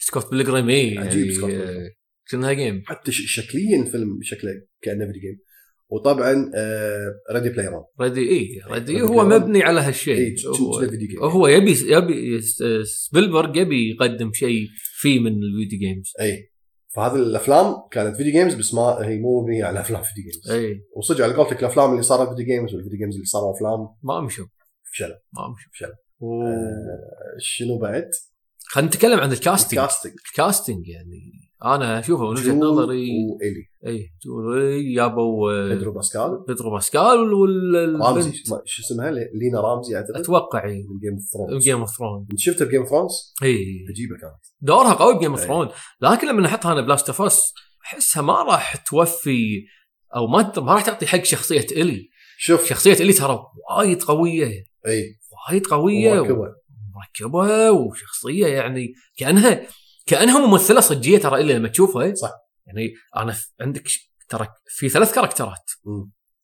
Scott 0.00 0.30
Pilgrim 0.30 0.68
إي 0.68 0.98
عجيب 0.98 1.20
يعني 1.20 1.32
Scott 1.34 1.50
آه، 1.50 1.56
Pilgrim. 1.56 1.90
كأنها 2.30 2.52
game 2.52 2.82
حتى 2.86 3.12
شكليا 3.12 3.84
فيلم 3.84 4.18
شكله 4.22 4.50
كأنه 4.82 5.06
video 5.06 5.20
game 5.20 5.38
وطبعا 5.88 6.50
Ready 7.32 7.48
Player 7.48 7.74
One 7.74 7.84
Ready 8.00 8.20
إي 8.20 8.60
Ready 8.70 8.92
Ready 8.92 9.02
هو. 9.02 9.24
مبني 9.24 9.62
على 9.62 9.80
هالشيء. 9.80 10.34
هو, 10.46 11.28
هو 11.28 11.46
يبي 11.48 11.76
يبي 11.92 12.40
سبيلبرغ 12.84 13.56
يبي 13.56 13.90
يقدم 13.90 14.32
شيء 14.32 14.66
فيه 15.00 15.20
من 15.20 15.32
ال 15.42 15.48
video 15.48 15.78
games 15.78 16.12
إي. 16.20 16.50
فهذه 16.96 17.14
الأفلام 17.14 17.74
كانت 17.90 18.16
video 18.16 18.32
games 18.32 18.54
بس 18.54 18.74
ما 18.74 18.98
هي 19.06 19.18
مو 19.18 19.40
مبنيه 19.42 19.64
على 19.64 19.80
أفلام 19.80 20.02
video 20.02 20.24
games 20.32 20.50
إي. 20.50 20.80
وصدق 20.96 21.24
على 21.24 21.34
قولتك 21.34 21.60
الأفلام 21.60 21.90
اللي 21.90 22.02
صارت 22.02 22.28
video 22.28 22.44
games 22.46 22.74
وال 22.74 22.81
video 22.81 22.98
games 22.98 23.14
اللي 23.14 23.26
صاروا 23.26 23.54
أفلام. 23.56 23.88
ما 24.02 24.20
مشوا 24.20 24.46
فشلوا 24.92 25.16
ما 25.32 25.48
مشوا 25.48 25.70
فشلوا 25.72 25.94
و- 26.20 26.42
آه، 26.42 27.36
شنو 27.38 27.78
بعد؟ 27.78 28.10
خلينا 28.68 28.88
نتكلم 28.88 29.20
عن 29.20 29.32
ال 29.32 29.38
casting 29.38 29.80
casting 29.80 30.12
ال 30.30 30.37
casting 30.37 30.88
يعني 30.88 31.45
أنا 31.64 31.98
اشوفه 31.98 32.22
من 32.22 32.28
وجهة 32.30 32.52
نظري 32.54 33.08
والي 33.40 33.68
إي 33.86 34.10
جول 34.26 34.46
وإلي 34.46 34.94
جابوا 34.94 35.52
آه، 35.52 35.68
بيدرو 35.68 35.92
باسكال. 35.92 36.44
بيدرو 36.48 36.70
باسكال 36.70 37.32
وال 37.32 38.00
رامزي 38.00 38.32
شو 38.64 38.82
اسمها؟ 38.82 39.10
لي- 39.10 39.30
لينا 39.34 39.60
رامزي 39.60 39.96
أعتقد. 39.96 40.16
أتوقع 40.16 40.64
إي. 40.64 40.74
من 40.74 40.98
Game 41.00 41.12
of 41.14 41.22
Thrones 41.32 41.64
Game 41.64 41.80
of 41.80 41.90
Throne 41.98 42.26
أنت 42.30 42.38
شفت 42.38 42.62
ب 42.62 42.66
Game 42.66 42.80
of 42.80 42.90
Thrones؟ 42.90 43.34
إي. 43.42 43.86
عجيبة 43.90 44.16
كانت. 44.20 44.42
دورها 44.60 44.92
قوي 44.94 45.14
ب 45.14 45.17
Game 45.17 45.30
of 45.30 45.40
أي. 45.40 45.46
Throne 45.46 45.68
لكن 46.00 46.28
لما 46.28 46.42
نحطها 46.42 46.72
أنا 46.72 46.80
ب 46.80 46.86
Last 46.86 47.08
of 47.08 47.22
Us 47.22 47.52
أحسها 47.84 48.22
ما 48.22 48.42
راح 48.42 48.76
توفي 48.76 49.64
أو 50.16 50.26
ما 50.26 50.52
ما 50.56 50.72
راح 50.74 50.86
تعطي 50.86 51.06
حق 51.06 51.22
شخصية 51.24 51.66
إلي. 51.72 52.08
شوف. 52.38 52.66
شخصية 52.68 52.92
إلي 53.04 53.12
ترى 53.12 53.40
وايد 53.70 54.02
قوية. 54.02 54.64
إي. 54.86 55.16
وايد 55.50 55.66
قوية 55.66 56.14
مركبة. 56.20 56.54
مركبة 56.96 57.70
وشخصية 57.70 58.46
يعني 58.46 58.94
كأنها 59.18 59.66
كانها 60.06 60.46
ممثلة 60.46 60.80
صجية 60.80 61.18
ترى 61.18 61.40
الا 61.40 61.52
لما 61.52 61.68
تشوفها 61.68 62.14
صح. 62.14 62.32
يعني 62.66 62.94
أنا 63.16 63.36
عندك 63.60 63.88
ترى 64.28 64.48
في 64.66 64.88
ثلاث 64.88 65.14
كاركترات. 65.14 65.70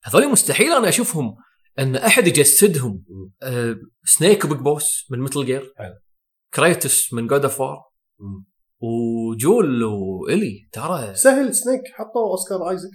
هذول 0.04 0.28
مستحيل 0.28 0.72
أنا 0.72 0.88
أشوفهم 0.88 1.36
أن 1.78 1.96
أحد 1.96 2.26
يجسدهم. 2.26 3.04
آه 3.42 3.76
سنيك 4.04 4.44
و 4.44 4.48
Big 4.48 4.58
Boss 4.58 5.06
من 5.10 5.18
Metal 5.18 5.44
Gear. 5.44 5.74
كريتوس 6.54 7.12
من 7.12 7.26
God 7.26 7.44
of 7.44 7.60
War. 7.60 7.82
وجول 8.80 9.84
وإلي 9.84 10.68
ترى 10.72 11.14
سهل 11.14 11.54
سنيك 11.54 11.82
حطوا 11.94 12.30
أوسكار 12.30 12.70
آيزك 12.70 12.90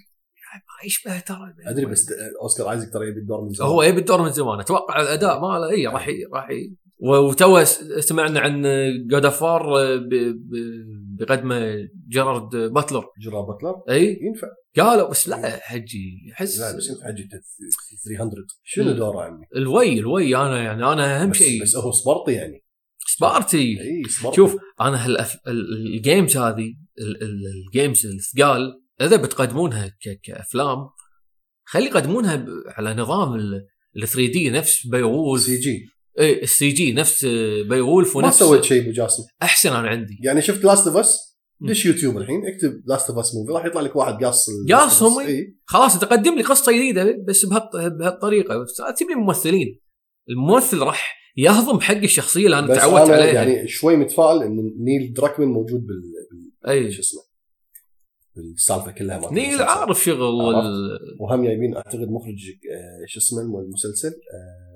ما 0.53 0.86
يشبه 0.86 1.19
ترى 1.19 1.53
أدري 1.65 1.86
بس 1.86 2.06
أوسكار 2.41 2.71
آيزك 2.71 2.93
ترى 2.93 3.08
يبي 3.08 3.19
الدور 3.19 3.41
من 3.41 3.49
زمان 3.49 3.69
هو 3.69 3.84
يبي 3.84 3.99
الدور 3.99 4.21
من 4.21 4.32
زمان 4.32 4.60
أتوقع 4.60 5.01
الأداء 5.01 5.39
ماله 5.39 5.69
اي 5.69 5.88
راح 5.88 6.10
راح 6.34 6.49
وتو 6.99 7.63
سمعنا 7.99 8.39
عن 8.39 8.63
God 9.08 9.25
of 9.25 9.41
War 9.41 9.63
بقدمه 11.19 11.88
جيرارد 12.10 12.55
باتلر. 12.55 13.05
جرا 13.21 13.41
باتلر؟ 13.41 13.75
إي. 13.89 14.19
ينفع. 14.21 14.47
قالوا 14.77 15.10
بس 15.10 15.27
لا 15.29 15.60
حجي 15.62 16.31
احس 16.33 16.60
لا 16.60 16.77
بس 16.77 16.89
ينفع 16.89 17.07
حجي 17.07 17.29
300 18.05 18.31
شنو. 18.63 18.91
دوره 18.91 19.23
عمي؟ 19.23 19.45
الوي 19.55 19.99
الوي 19.99 20.36
أنا 20.36 20.63
يعني 20.63 20.93
أنا 20.93 21.21
أهم 21.23 21.33
شيء. 21.33 21.62
بس 21.62 21.75
هو 21.75 21.91
سبارتي 21.91 22.31
يعني. 22.31 22.63
سبارتي. 23.07 23.81
إي 23.81 24.03
سبارتي. 24.10 24.36
شوف 24.36 24.55
أنا 24.81 25.05
هالأف... 25.05 25.38
ال- 25.47 25.95
ال 25.95 26.02
games 26.02 26.38
هذه 26.38 26.75
ال- 26.99 27.23
ال- 27.23 27.65
ال 27.67 27.74
games 27.74 28.06
الثقال 28.05 28.81
إذا 29.01 29.15
بتقدمونها 29.15 29.88
ك... 29.88 30.19
كأفلام 30.23 30.89
خلي 31.65 31.86
يقدمونها. 31.86 32.45
على 32.67 32.93
نظام 32.93 33.36
ال 33.36 34.07
3D 34.08 34.49
نفس 34.49 34.88
Beowulf 34.88 35.41
CG. 35.43 35.86
اي 36.19 36.43
ال 36.43 36.69
CG 36.69 36.93
نفس 36.93 37.25
بيوولف 37.69 38.17
ما 38.17 38.23
ونفس 38.23 38.39
سويت 38.39 38.63
شيء 38.63 38.82
ابو 38.82 38.91
جاسم 38.91 39.23
أحسن 39.41 39.73
أنا 39.73 39.88
عندي. 39.88 40.19
يعني 40.23 40.41
شفت 40.41 40.63
Last 40.63 40.88
of 40.88 40.97
Us. 40.97 41.38
دش 41.62 41.86
يوتيوب 41.86 42.17
الحين؟ 42.17 42.41
اكتب 42.45 42.84
Last 42.86 43.10
of 43.10 43.19
Us 43.19 43.36
movie 43.36 43.51
راح 43.51 43.65
يطلع 43.65 43.82
لك 43.82 43.95
واحد 43.95 44.23
قاص 44.23 44.49
إي. 44.49 45.27
إي. 45.27 45.58
خلاص 45.65 45.93
أنت 45.93 46.06
قدم 46.06 46.36
لي 46.36 46.43
قصة 46.43 46.71
جديدة 46.71 47.17
بس 47.27 47.45
بهالط... 47.45 47.75
بهالطريقة. 47.75 48.65
تجيب 48.95 49.10
لي 49.10 49.15
ممثلين. 49.15 49.80
الممثل 50.30 50.80
راح 50.80 51.17
يهضم 51.38 51.80
حق 51.80 51.97
الشخصية 51.97 52.45
اللي 52.45 52.60
أنا 52.60 52.75
تعودت 52.75 53.10
عليها. 53.10 53.34
يعني 53.34 53.67
شوي 53.67 53.95
متفائل 53.95 54.43
إن 54.43 54.73
نيل 54.80 55.13
دراكمن 55.13 55.47
موجود 55.47 55.80
بال, 55.80 56.01
بال... 56.32 56.71
أي. 56.71 56.91
شو 56.91 57.01
اسمه؟ 57.01 57.21
بالسالفة 58.36 58.91
كلها 58.91 59.32
نيل. 59.32 59.62
عارف 59.62 60.03
شغل 60.03 60.21
وال... 60.21 60.99
وهم 61.19 61.45
جايبين 61.45 61.75
أعتقد 61.75 62.10
مخرج 62.10 62.49
آه، 62.73 63.06
شو 63.08 63.19
اسمه 63.19 63.41
المسلسل 63.41 64.08
آه، 64.08 64.66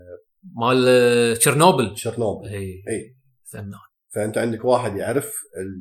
مال 0.44 1.38
تشيرنوبل. 1.38 1.98
شرنوبل 1.98 2.48
اي 2.48 2.84
اي 2.90 3.16
فنان 3.52 3.80
فأنت 4.14 4.38
عندك 4.38 4.66
واحد 4.66 4.96
يعرف 4.96 5.34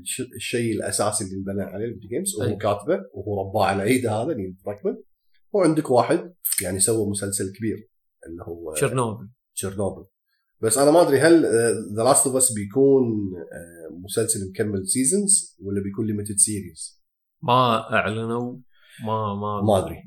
الش... 0.02 0.20
الشيء 0.36 0.72
الأساسي 0.72 1.24
اللي 1.24 1.36
انبنى 1.36 1.62
عليه 1.62 1.84
ال 1.84 1.88
video 1.88 2.08
games 2.08 2.34
وهو 2.34 2.48
أي. 2.48 2.56
كاتبه 2.56 3.00
وهو 3.14 3.48
رباه 3.48 3.64
على 3.64 3.82
إيده 3.82 4.12
هذا 4.12 4.34
نيل 4.34 4.56
دراكمن 4.66 4.96
وعندك 5.52 5.90
واحد 5.90 6.34
يعني 6.62 6.80
سوى 6.80 7.10
مسلسل 7.10 7.52
كبير 7.58 7.90
اللي 8.26 8.42
هو 8.42 8.74
تشيرنوبل. 8.74 9.28
تشيرنوبل. 9.54 10.04
بس 10.62 10.78
أنا 10.78 10.90
ما 10.90 11.02
أدري 11.02 11.18
هل 11.18 11.42
ذا 11.96 12.02
Last 12.04 12.26
of 12.26 12.36
Us 12.36 12.52
بيكون 12.52 13.04
آه، 13.52 13.98
مسلسل 14.04 14.50
مكمل 14.50 14.86
seasons 14.86 15.56
ولا 15.62 15.82
بيكون 15.82 16.06
limited 16.06 16.36
series 16.36 17.02
ما 17.42 17.92
أعلنوا. 17.92 18.56
ما 19.06 19.34
ما 19.34 19.62
ما 19.62 19.88
بين. 19.88 20.02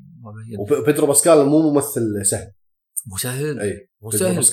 وبيدرو 0.58 1.06
باسكال 1.06 1.46
مو 1.46 1.72
ممثل 1.72 2.26
سهل. 2.26 2.52
مو 3.06 3.16
سهل 3.16 3.60
اي 3.60 3.88
مو 4.02 4.10
سهل 4.10 4.44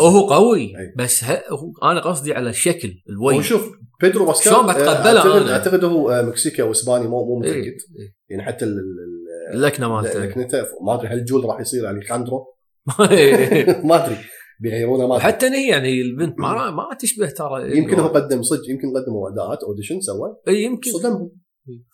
هو 0.00 0.26
قوي 0.26 0.60
أي. 0.78 0.94
بس 0.96 1.24
ه... 1.24 1.42
أنا 1.82 2.00
قصدي 2.00 2.32
على 2.34 2.50
الشكل 2.50 2.94
الوجه. 3.08 3.40
شوف 3.40 3.70
بيدرو 4.00 4.26
باسكال 4.26 4.52
شلون 4.52 4.66
بتقبله 4.66 5.18
اعتقد 5.18 5.42
أنا؟ 5.42 5.52
أعتقد 5.52 5.84
هو 5.84 6.10
آه، 6.10 6.22
مكسيكي 6.22 6.62
أو 6.62 6.70
إسباني 6.70 7.08
مو 7.08 7.24
مو 7.24 7.44
إيه، 7.44 7.50
متأكد. 7.50 7.64
إيه. 7.98 8.14
يعني 8.30 8.42
حتى 8.42 8.64
ال- 8.64 8.78
ال- 8.78 9.54
اللكنه 9.54 9.86
ال- 9.86 9.92
مالته 9.92 10.24
لكنته 10.24 10.58
ما 10.86 10.94
أدري 10.94 11.08
هل 11.08 11.24
جول 11.24 11.44
راح 11.44 11.60
يصير 11.60 11.90
اليخاندرو 11.90 12.44
ما 13.88 14.04
أدري. 14.04 14.16
بيغيرونه 14.60 15.06
ما 15.06 15.18
حتى 15.18 15.46
هي 15.46 15.68
يعني 15.68 16.00
البنت 16.00 16.38
ما 16.38 16.70
ما 16.70 16.88
تشبه 17.00 17.30
ترى 17.30 17.78
يمكن 17.78 18.00
هو 18.00 18.08
قدم 18.08 18.42
صدق 18.42 18.70
يمكن 18.70 18.88
قدم 18.88 19.12
وداعات 19.14 19.62
audition 19.62 20.00
سوى. 20.00 20.36
اي 20.48 20.62
يمكن. 20.62 20.90
صدمهم. 20.90 21.30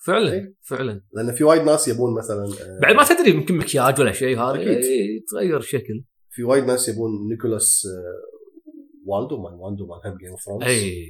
فعلا 0.06 0.32
إيه. 0.32 0.54
فعلا. 0.62 1.02
لأن 1.12 1.32
في 1.34 1.44
وايد 1.44 1.62
ناس 1.62 1.88
يبون 1.88 2.14
مثلا 2.14 2.44
آه، 2.44 2.78
بعد 2.82 2.94
ما 2.94 3.04
تدري 3.04 3.30
يمكن 3.30 3.56
مكياج 3.56 4.00
ولا 4.00 4.12
شيء 4.12 4.38
هذا 4.38 4.54
أكيد. 4.54 4.68
إيه، 4.68 5.24
تغير 5.32 5.60
شكل. 5.60 6.04
في 6.30 6.42
وايد 6.42 6.64
ناس 6.64 6.88
يبون 6.88 7.10
نيكولاس 7.28 7.86
آه، 7.86 8.32
والدو 9.06 9.42
مال 9.42 9.54
واندو 9.54 9.86
مال 9.86 10.12
هم 10.12 10.18
Game 10.18 10.30
of 10.30 10.42
Thrones 10.42 10.62
اي 10.62 11.06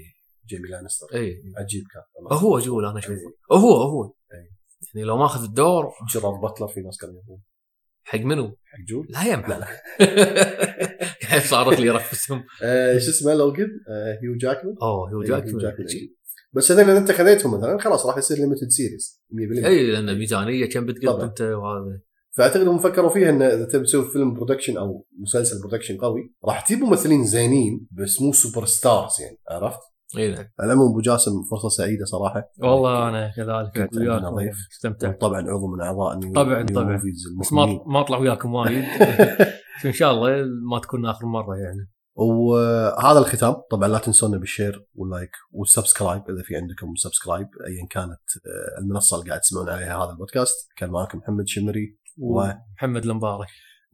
جيمي 0.49 0.69
لانستر. 0.69 1.07
اي 1.15 1.43
عجيب 1.57 1.85
كان. 1.93 2.39
هو 2.39 2.59
جول 2.59 2.87
أنا 2.87 2.99
أشوفه. 2.99 3.15
إيه. 3.15 3.59
هو 3.59 3.83
هو. 3.83 4.15
يعني 4.95 5.07
لو 5.07 5.17
ماخذ 5.17 5.45
الدور. 5.45 5.93
جيرارد 6.13 6.41
باتلر 6.41 6.69
في 6.69 6.81
ناس 6.81 6.99
كانوا 6.99 7.21
يبون. 7.23 7.43
حق 8.05 8.19
منو؟ 8.19 8.47
حق 8.47 8.79
جول؟ 8.89 9.07
لا 9.11 9.25
يا 9.25 9.37
لا. 9.37 9.67
صارت 11.51 11.81
لي 11.81 11.91
رفسهم؟ 11.91 12.45
آه، 12.63 12.99
شو 12.99 13.11
اسمه 13.11 13.35
لوجن؟ 13.35 13.69
هيو 14.23 14.37
جاكمان. 14.37 14.75
أوه 14.83 15.11
هيو 15.11 15.23
جاكمان. 15.23 15.87
بس 16.55 16.73
هذول 16.73 16.91
اذا 16.91 16.99
انت 16.99 17.13
خذيتهم 17.13 17.59
مثلا 17.59 17.79
خلاص 17.79 18.07
راح 18.07 18.19
يصير 18.19 18.37
limited 18.37 18.69
series 18.69 19.23
100% 19.63 19.65
إي 19.65 19.87
لأن 19.91 20.19
ميزانية 20.19 20.67
كم 20.67 20.87
بتقط. 20.87 21.21
أنت 21.21 21.41
وهذا 21.41 22.01
فأعتقد 22.37 22.69
هم 22.69 22.79
فكروا 22.79 23.11
فيها 23.11 23.31
إن 23.31 23.43
إذا 23.43 23.65
تبي 23.65 23.85
تسوي 23.85 24.05
فيلم 24.05 24.35
production 24.35 24.77
أو 24.77 25.07
مسلسل 25.19 25.61
production 25.61 25.97
قوي 25.97 26.35
راح 26.45 26.61
تجيب 26.67 26.79
ممثلين 26.79 27.25
زينين 27.25 27.87
بس 27.91 28.23
مو 28.23 28.33
super 28.33 28.67
stars 28.67 29.13
يعني 29.21 29.39
عرفت؟ 29.51 29.81
إي 30.19 30.31
نعم 30.31 30.45
على 30.61 30.73
أبو 30.73 31.01
جاسم 31.01 31.43
فرصة 31.51 31.69
سعيدة 31.69 32.05
صراحة 32.05 32.53
والله 32.59 33.09
أنا 33.09 33.33
كذلك 33.37 33.89
كنت 33.91 33.97
وياكم 33.97 34.37
ضيف. 34.37 34.57
استمتعت 34.73 35.21
طبعا 35.21 35.41
عضو 35.51 35.67
من 35.67 35.81
أعضاء 35.81 36.21
طبعاً، 36.21 36.67
طبعاً. 36.67 37.01
بس 37.41 37.53
ما. 37.53 37.67
ما 37.87 38.01
أطلع 38.01 38.19
وياكم 38.19 38.55
وايد 38.55 38.85
إن 39.85 39.93
شاء 39.93 40.13
الله 40.13 40.45
ما 40.71 40.79
تكون 40.79 41.07
آخر 41.07 41.27
مرة 41.27 41.57
يعني 41.57 41.89
وهذا 42.15 43.19
الختام. 43.19 43.55
طبعا 43.71 43.89
لا 43.89 43.99
تنسونا 43.99 44.39
بال 44.39 44.53
share 44.53 44.87
وال 44.95 45.07
like 45.07 45.31
وال 45.53 45.67
subscribe 45.67 46.31
إذا 46.31 46.43
في 46.43 46.57
عندكم 46.57 46.95
subscribe 46.97 47.49
ايا 47.67 47.87
كانت 47.91 48.21
آه، 48.47 48.81
المنصة 48.81 49.17
اللي 49.17 49.29
قاعد 49.29 49.41
تسمعون 49.41 49.69
عليها 49.69 50.05
هذا 50.05 50.11
البودكاست. 50.11 50.69
كان 50.77 50.91
معكم 50.91 51.19
محمد 51.19 51.49
شمري 51.49 51.99
ومحمد 52.19 53.05
المبارك. 53.05 53.49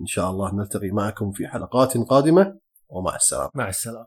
شاء 0.07 0.31
الله 0.31 0.55
نلتقي 0.55 0.91
معكم 0.91 1.33
في 1.33 1.49
حلقات 1.49 1.97
قادمة. 1.97 2.59
ومع 2.89 3.17
السلامة. 3.17 3.51
مع 3.55 3.69
السلامة. 3.69 4.07